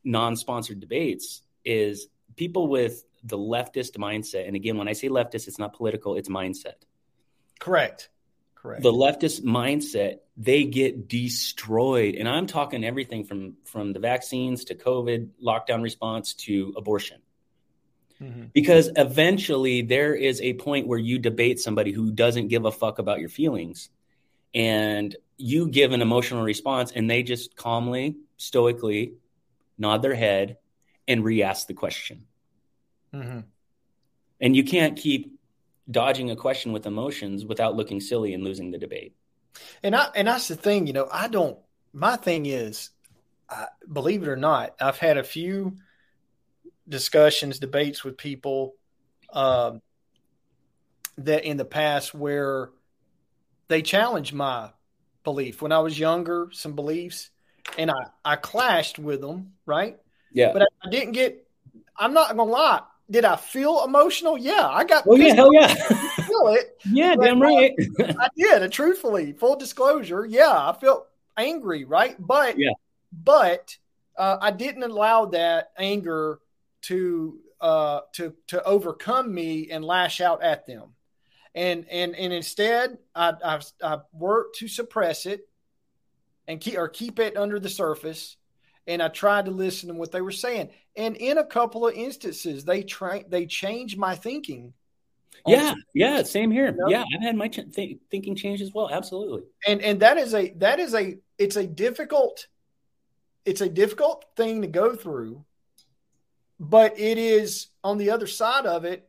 [0.03, 4.47] non-sponsored debates is people with the leftist mindset.
[4.47, 6.75] And again, when I say leftist, it's not political, it's mindset.
[7.59, 8.11] Correct.
[8.65, 8.83] Correct.
[8.83, 12.15] The leftist mindset, they get destroyed.
[12.15, 17.21] And I'm talking everything from from the vaccines to COVID, lockdown response to abortion.
[18.23, 18.45] Mm-hmm.
[18.55, 22.99] Because eventually there is a point where you debate somebody who doesn't give a fuck
[22.99, 23.91] about your feelings
[24.55, 29.13] and you give an emotional response and they just calmly, stoically
[29.77, 30.57] nod their head
[31.07, 32.25] and re ask the question.
[33.13, 33.41] Mm-hmm.
[34.41, 35.34] And you can't keep
[35.91, 39.15] dodging a question with emotions without looking silly and losing the debate.
[39.83, 41.59] And I and that's the thing, you know, I don't.
[41.93, 42.91] My thing is,
[43.49, 45.77] I, believe it or not, I've had a few
[46.89, 48.75] discussions, debates with people
[49.33, 49.81] um,
[51.19, 52.71] that in the past where
[53.69, 54.71] they challenged my
[55.23, 57.31] belief when I was younger, some beliefs,
[57.79, 59.99] and I I clashed with them, right?
[60.33, 60.53] Yeah.
[60.53, 61.47] But I, I didn't get.
[61.97, 62.83] I'm not gonna lie.
[63.15, 64.37] Did I feel emotional?
[64.37, 65.05] Yeah, I got.
[65.07, 65.69] Oh yeah, hell yeah.
[65.69, 66.77] feel it.
[66.85, 67.73] yeah, damn right.
[68.01, 68.63] I did.
[68.65, 71.07] And truthfully, full disclosure, yeah, I felt
[71.37, 72.17] angry, right?
[72.19, 72.73] But yeah,
[73.13, 73.77] but
[74.19, 76.41] uh, I didn't allow that anger
[76.83, 80.95] to uh, to to overcome me and lash out at them,
[81.55, 85.47] and and and instead I I, I worked to suppress it
[86.49, 88.37] and keep or keep it under the surface
[88.87, 90.71] and I tried to listen to what they were saying.
[90.97, 94.75] And in a couple of instances, they try they changed my thinking.
[95.47, 96.67] Yeah, yeah, same here.
[96.67, 96.89] You know?
[96.89, 98.89] Yeah, I've had my ch- th- thinking change as well.
[98.91, 99.43] Absolutely.
[99.67, 102.47] And and that is a that is a it's a difficult
[103.45, 105.45] it's a difficult thing to go through,
[106.59, 109.09] but it is on the other side of it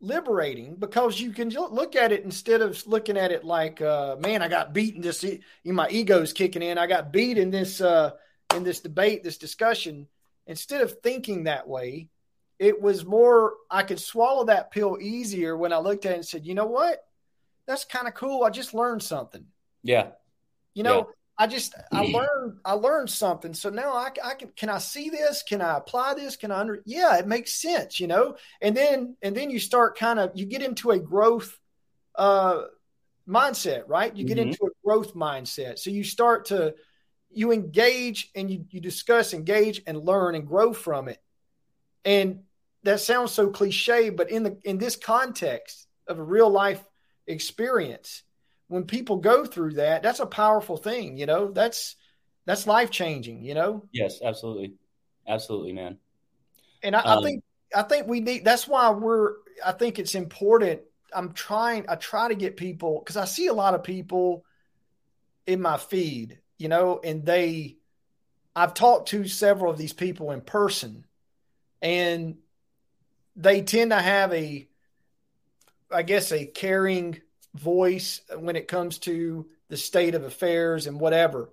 [0.00, 4.42] liberating because you can look at it instead of looking at it like, uh, man,
[4.42, 5.00] I got beaten.
[5.00, 6.76] This, you know, my ego's kicking in.
[6.76, 8.10] I got beat in this uh,
[8.54, 10.06] in this debate, this discussion,
[10.46, 12.08] instead of thinking that way,
[12.58, 16.26] it was more, I could swallow that pill easier when I looked at it and
[16.26, 17.04] said, you know what?
[17.66, 18.44] That's kind of cool.
[18.44, 19.44] I just learned something.
[19.82, 20.08] Yeah.
[20.72, 21.04] You know, yeah.
[21.38, 23.52] I just, I learned, I learned something.
[23.52, 25.42] So now I, I can, can I see this?
[25.42, 26.36] Can I apply this?
[26.36, 28.36] Can I under, yeah, it makes sense, you know?
[28.62, 31.58] And then, and then you start kind of, you get into a growth,
[32.14, 32.62] uh,
[33.28, 34.16] mindset, right?
[34.16, 34.50] You get mm-hmm.
[34.50, 35.78] into a growth mindset.
[35.78, 36.74] So you start to,
[37.36, 41.18] you engage and you, you discuss, engage and learn and grow from it.
[42.02, 42.44] And
[42.84, 46.82] that sounds so cliche, but in the in this context of a real life
[47.26, 48.22] experience,
[48.68, 51.50] when people go through that, that's a powerful thing, you know.
[51.50, 51.96] That's
[52.46, 53.86] that's life changing, you know.
[53.92, 54.74] Yes, absolutely,
[55.28, 55.98] absolutely, man.
[56.82, 58.46] And I, um, I think I think we need.
[58.46, 59.34] That's why we're.
[59.64, 60.80] I think it's important.
[61.12, 61.84] I'm trying.
[61.88, 64.44] I try to get people because I see a lot of people
[65.46, 67.76] in my feed you know, and they,
[68.54, 71.04] I've talked to several of these people in person,
[71.82, 72.36] and
[73.34, 74.68] they tend to have a,
[75.90, 77.20] I guess, a caring
[77.54, 81.50] voice when it comes to the state of affairs and whatever.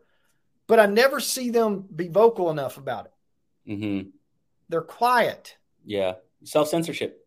[0.67, 3.71] But I never see them be vocal enough about it.
[3.71, 4.09] Mm-hmm.
[4.69, 5.57] They're quiet.
[5.85, 6.13] Yeah.
[6.43, 7.25] Self censorship.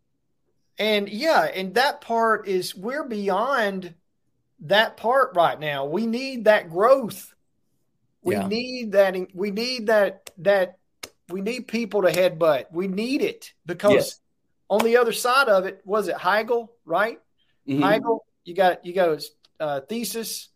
[0.78, 3.94] And yeah, and that part is we're beyond
[4.60, 5.86] that part right now.
[5.86, 7.34] We need that growth.
[8.26, 8.48] We yeah.
[8.48, 9.16] need that.
[9.34, 10.30] We need that.
[10.38, 10.78] That
[11.28, 12.66] we need people to headbutt.
[12.72, 14.20] We need it because yes.
[14.68, 17.20] on the other side of it was it Hegel, right?
[17.68, 17.82] Mm-hmm.
[17.82, 19.22] Hegel, you got you got
[19.60, 20.48] uh, thesis,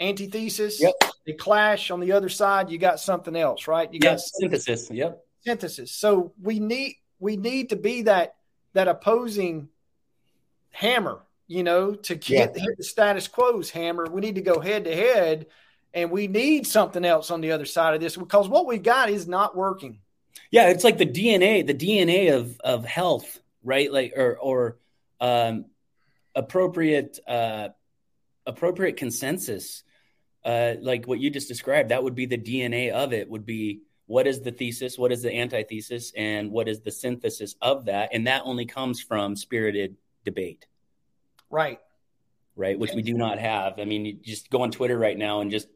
[0.00, 0.82] antithesis.
[0.82, 0.94] Yep.
[1.24, 1.92] They clash.
[1.92, 3.92] On the other side, you got something else, right?
[3.92, 4.90] You got synthesis.
[4.90, 5.24] Yep.
[5.44, 5.92] Synthesis.
[5.92, 8.34] So we need we need to be that
[8.72, 9.68] that opposing
[10.70, 11.20] hammer
[11.52, 12.64] you know, to get yeah.
[12.78, 14.06] the status quo's hammer.
[14.10, 15.46] We need to go head to head,
[15.94, 19.10] and we need something else on the other side of this because what we've got
[19.10, 19.98] is not working.
[20.50, 23.92] Yeah, it's like the DNA, the DNA of of health, right?
[23.92, 24.78] Like or or
[25.20, 25.66] um,
[26.34, 27.68] appropriate uh,
[28.46, 29.82] appropriate consensus,
[30.44, 31.90] uh, like what you just described.
[31.90, 33.28] That would be the DNA of it.
[33.28, 37.54] Would be what is the thesis, what is the antithesis, and what is the synthesis
[37.62, 40.66] of that, and that only comes from spirited debate.
[41.50, 41.80] Right.
[42.54, 43.78] Right, which we do not have.
[43.78, 45.68] I mean, you just go on Twitter right now and just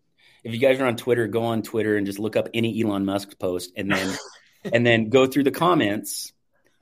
[0.46, 3.04] if you guys are on Twitter, go on Twitter and just look up any Elon
[3.04, 4.16] Musk post and then
[4.72, 6.32] and then go through the comments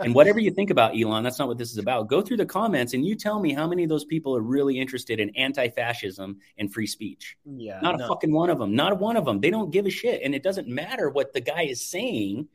[0.00, 2.08] and whatever you think about Elon, that's not what this is about.
[2.08, 4.78] Go through the comments and you tell me how many of those people are really
[4.78, 7.36] interested in anti-fascism and free speech.
[7.44, 8.04] Yeah, not no.
[8.04, 8.74] a fucking one of them.
[8.74, 9.40] Not one of them.
[9.40, 12.48] They don't give a shit, and it doesn't matter what the guy is saying.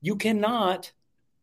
[0.00, 0.92] You cannot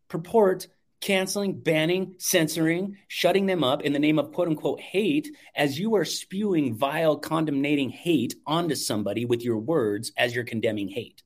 [0.08, 0.68] purport
[1.06, 5.96] canceling, banning, censoring, shutting them up in the name of quote unquote hate as you
[5.96, 11.22] are spewing vile, condemnating hate onto somebody with your words as you're condemning hate.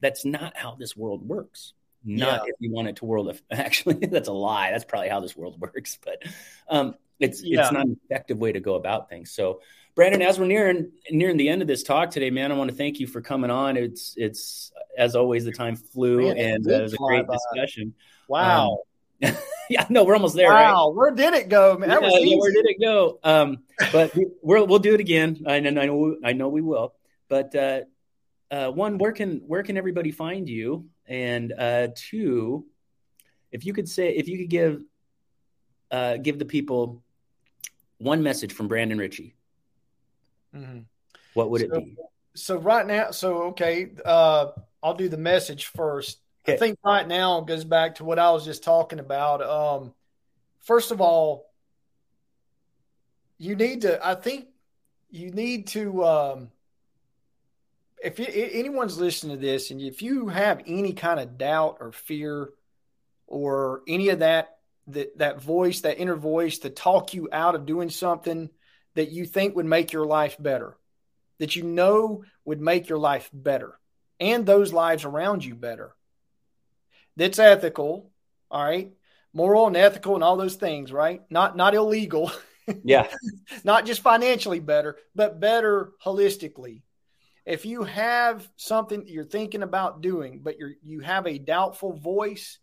[0.00, 1.72] That's not how this world works.
[2.04, 2.50] Not yeah.
[2.50, 4.70] if you want it to world of actually that's a lie.
[4.70, 6.22] That's probably how this world works but
[6.68, 7.62] um, it's yeah.
[7.62, 9.30] it's not an effective way to go about things.
[9.32, 9.62] So
[9.94, 12.74] brandon as we're nearing nearing the end of this talk today man i want to
[12.74, 13.78] thank you for coming on.
[13.78, 17.94] It's it's as always the time flew man, and uh, it was a great discussion.
[18.28, 18.72] Wow.
[18.72, 18.78] um,
[19.70, 20.96] yeah no we're almost there wow right?
[20.96, 23.58] where did it go man yeah, yeah, where did it go um,
[23.92, 26.94] but we, will we'll do it again I, I know i know we will
[27.28, 27.80] but uh,
[28.50, 32.64] uh, one where can where can everybody find you and uh, two,
[33.50, 34.82] if you could say, if you could give
[35.90, 37.02] uh, give the people
[37.98, 39.34] one message from Brandon Richey,
[40.54, 40.80] mm-hmm.
[41.34, 41.96] what would so, it be?
[42.34, 44.52] So right now, so okay, uh,
[44.82, 46.18] I'll do the message first.
[46.44, 46.54] Okay.
[46.54, 49.42] I think right now goes back to what I was just talking about.
[49.42, 49.94] Um,
[50.60, 51.50] first of all,
[53.38, 54.04] you need to.
[54.04, 54.46] I think
[55.10, 56.04] you need to.
[56.04, 56.50] Um,
[58.02, 61.92] if you, anyone's listening to this and if you have any kind of doubt or
[61.92, 62.50] fear
[63.26, 64.56] or any of that
[64.88, 68.50] that that voice that inner voice to talk you out of doing something
[68.94, 70.76] that you think would make your life better
[71.38, 73.78] that you know would make your life better
[74.18, 75.94] and those lives around you better
[77.16, 78.10] that's ethical
[78.50, 78.92] all right
[79.32, 82.30] moral and ethical and all those things right not not illegal
[82.84, 83.08] yeah
[83.64, 86.82] not just financially better but better holistically
[87.44, 92.58] if you have something you're thinking about doing, but you're you have a doubtful voice,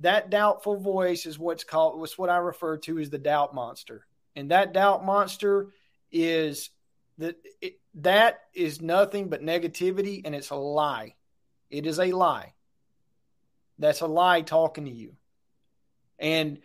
[0.00, 4.06] that doubtful voice is what's called what's what I refer to as the doubt monster.
[4.36, 5.70] And that doubt monster
[6.12, 6.70] is
[7.18, 7.36] that
[7.94, 11.14] that is nothing but negativity and it's a lie.
[11.70, 12.52] It is a lie.
[13.78, 15.14] That's a lie talking to you.
[16.18, 16.58] And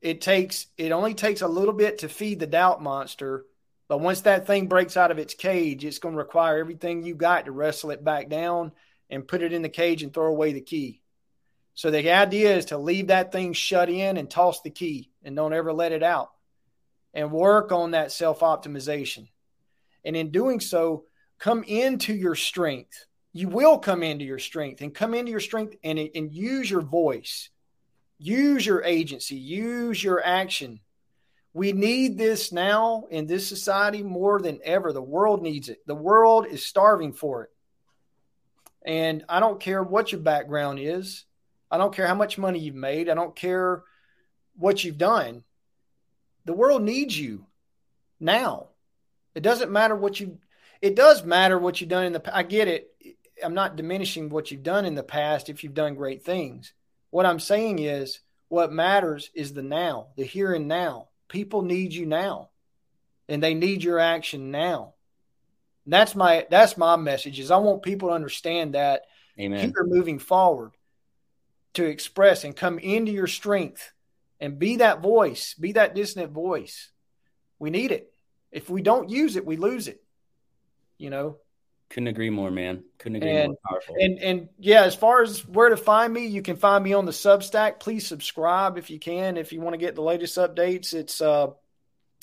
[0.00, 3.44] it takes it only takes a little bit to feed the doubt monster
[3.88, 7.14] but once that thing breaks out of its cage, it's going to require everything you
[7.14, 8.72] got to wrestle it back down
[9.08, 11.00] and put it in the cage and throw away the key.
[11.74, 15.34] So the idea is to leave that thing shut in and toss the key and
[15.34, 16.30] don't ever let it out
[17.14, 19.28] and work on that self optimization.
[20.04, 21.04] And in doing so,
[21.38, 23.06] come into your strength.
[23.32, 26.80] You will come into your strength and come into your strength and, and use your
[26.80, 27.50] voice,
[28.18, 30.80] use your agency, use your action
[31.58, 34.92] we need this now in this society more than ever.
[34.92, 35.84] The world needs it.
[35.86, 37.50] The world is starving for it.
[38.84, 41.24] And I don't care what your background is.
[41.68, 43.08] I don't care how much money you've made.
[43.08, 43.82] I don't care
[44.56, 45.42] what you've done.
[46.44, 47.46] The world needs you
[48.20, 48.68] now.
[49.34, 50.38] It doesn't matter what you
[50.80, 52.94] it does matter what you've done in the I get it.
[53.44, 56.72] I'm not diminishing what you've done in the past if you've done great things.
[57.10, 61.92] What I'm saying is what matters is the now, the here and now people need
[61.92, 62.48] you now
[63.28, 64.94] and they need your action now.
[65.86, 69.02] that's my that's my message is I want people to understand that
[69.38, 69.72] Amen.
[69.74, 70.72] you're moving forward
[71.74, 73.92] to express and come into your strength
[74.40, 76.90] and be that voice, be that dissonant voice.
[77.58, 78.12] We need it.
[78.50, 80.02] If we don't use it, we lose it.
[80.96, 81.36] You know?
[81.90, 82.82] Couldn't agree more, man.
[82.98, 83.96] Couldn't agree and, more powerful.
[83.98, 87.06] And and yeah, as far as where to find me, you can find me on
[87.06, 87.80] the Substack.
[87.80, 89.38] Please subscribe if you can.
[89.38, 91.46] If you want to get the latest updates, it's uh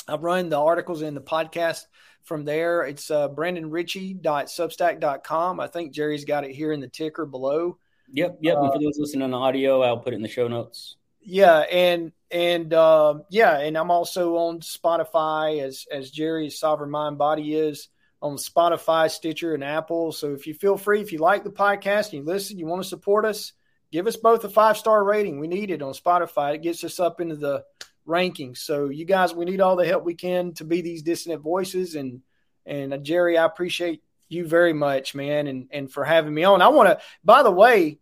[0.08, 1.82] I run the articles and the podcast
[2.24, 2.84] from there.
[2.84, 5.60] It's uh brandonrichey.substack.com.
[5.60, 7.80] I think Jerry's got it here in the ticker below.
[8.14, 8.58] Yep, yep.
[8.58, 10.98] Uh, and for those listening on the audio, I'll put it in the show notes.
[11.22, 17.18] Yeah, and and uh, yeah, and I'm also on Spotify as as Jerry's Sovereign Mind
[17.18, 17.90] Body is
[18.22, 20.12] on Spotify, Stitcher, and Apple.
[20.12, 22.82] So if you feel free, if you like the podcast and you listen, you want
[22.82, 23.54] to support us,
[23.92, 25.40] give us both a five star rating.
[25.40, 26.56] We need it on Spotify.
[26.56, 27.64] It gets us up into the
[28.08, 28.58] rankings.
[28.58, 31.96] So you guys, we need all the help we can to be these dissonant voices.
[31.96, 32.22] And
[32.66, 36.62] and uh, Jerry, I appreciate you very much, man, and and for having me on.
[36.62, 38.00] I want to, by the way,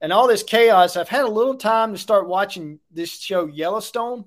[0.00, 4.24] and all this chaos, I've had a little time to start watching this show Yellowstone.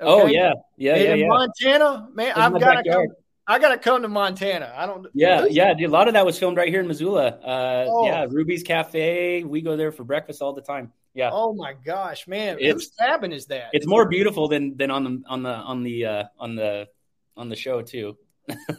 [0.00, 0.22] Oh, okay?
[0.22, 1.28] Oh yeah, yeah, in, yeah, yeah.
[1.28, 3.06] Montana, man, I've got to come.
[3.46, 4.72] I gotta come to Montana.
[4.76, 5.06] I don't.
[5.14, 5.74] Yeah, yeah.
[5.76, 7.26] A lot of that was filmed right here in Missoula.
[7.26, 8.06] Uh, oh.
[8.06, 9.42] Yeah, Ruby's Cafe.
[9.42, 10.92] We go there for breakfast all the time.
[11.14, 11.30] Yeah.
[11.32, 12.56] Oh my gosh, man!
[12.60, 13.70] It's, Whose cabin is that?
[13.72, 16.88] It's more beautiful than than on the on the on the uh, on the
[17.36, 18.16] on the show too.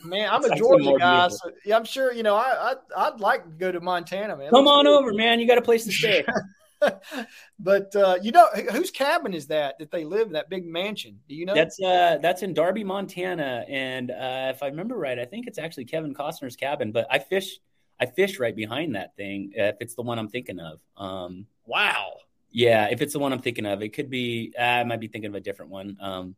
[0.06, 2.36] Man, I'm a Georgia guy, so yeah, I'm sure you know.
[2.36, 4.50] I, I would like to go to Montana, man.
[4.50, 5.40] Come on over, man.
[5.40, 6.26] You got a place to stay.
[7.60, 11.20] but uh, you know, whose cabin is that that they live in that big mansion?
[11.28, 11.54] Do you know?
[11.54, 15.58] That's uh, that's in Darby, Montana, and uh, if I remember right, I think it's
[15.58, 16.92] actually Kevin Costner's cabin.
[16.92, 17.60] But I fish,
[18.00, 19.52] I fish right behind that thing.
[19.56, 20.80] If it's the one I'm thinking of.
[20.98, 22.14] Um, wow.
[22.52, 24.54] Yeah, if it's the one I'm thinking of, it could be.
[24.60, 25.98] I might be thinking of a different one.
[26.00, 26.36] Um,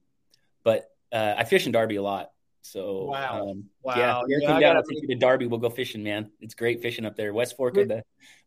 [0.64, 2.32] but uh, I fish in Darby a lot.
[2.62, 4.76] So wow, um, wow, yeah, yeah, come down.
[4.76, 5.46] I'll take you to Darby.
[5.46, 6.32] We'll go fishing, man.
[6.42, 7.32] It's great fishing up there.
[7.32, 8.04] West Fork of the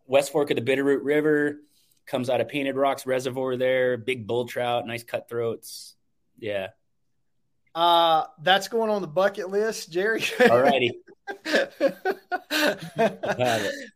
[0.06, 1.60] West Fork of the Bitterroot River
[2.08, 3.56] comes out of Painted Rocks Reservoir.
[3.56, 5.94] There, big bull trout, nice cutthroats.
[6.38, 6.68] Yeah.
[7.74, 10.24] Uh, that's going on the bucket list, Jerry.
[10.50, 10.98] All righty.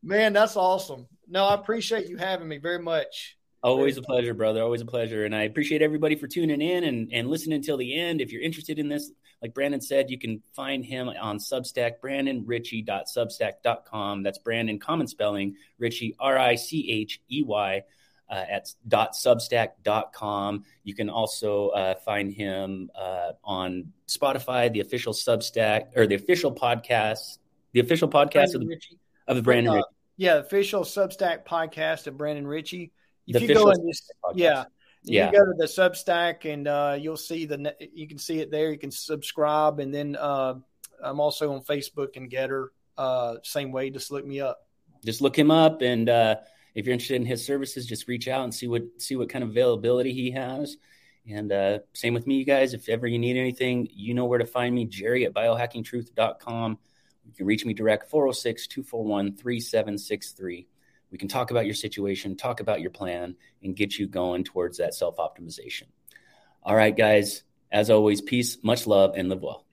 [0.03, 1.07] Man, that's awesome.
[1.27, 3.37] No, I appreciate you having me very much.
[3.63, 4.61] Always a pleasure, brother.
[4.61, 5.25] Always a pleasure.
[5.25, 8.21] And I appreciate everybody for tuning in and, and listening until the end.
[8.21, 14.25] If you're interested in this, like Brandon said, you can find him on Substack, brandonrichey.substack.com.
[14.25, 17.85] That's Brandon, common spelling, Richey, R I C H E Y,
[18.33, 20.65] uh, at .substack.com.
[20.85, 26.53] You can also uh, find him uh, on Spotify, the official Substack, or the official
[26.53, 27.39] podcast,
[27.73, 28.99] the official podcast Brandon of the, Richey.
[29.29, 29.87] of the Brandon uh, Richey.
[30.17, 32.93] Yeah, official Substack podcast of Brandon Richey.
[33.27, 34.65] If the you go and just, yeah,
[35.05, 35.27] yeah.
[35.27, 38.71] You go to the Substack and uh, you'll see the you can see it there.
[38.71, 40.55] You can subscribe, and then uh,
[41.03, 42.69] I'm also on Facebook and Gettr.
[42.97, 44.67] Uh, same way, just look me up.
[45.05, 46.37] Just look him up, and uh,
[46.75, 49.45] if you're interested in his services, just reach out and see what see what kind
[49.45, 50.77] of availability he has.
[51.29, 52.75] And uh, same with me, you guys.
[52.75, 56.79] If ever you need anything, you know where to find me, Jerry at biohacking.truth.com.
[57.25, 60.67] You can reach me direct 406 241 3763
[61.13, 64.79] we can talk about your situation, talk about your plan, and get you going towards
[64.79, 65.85] that self optimization.
[66.63, 69.67] All right, guys, as always, peace, much love, and live well.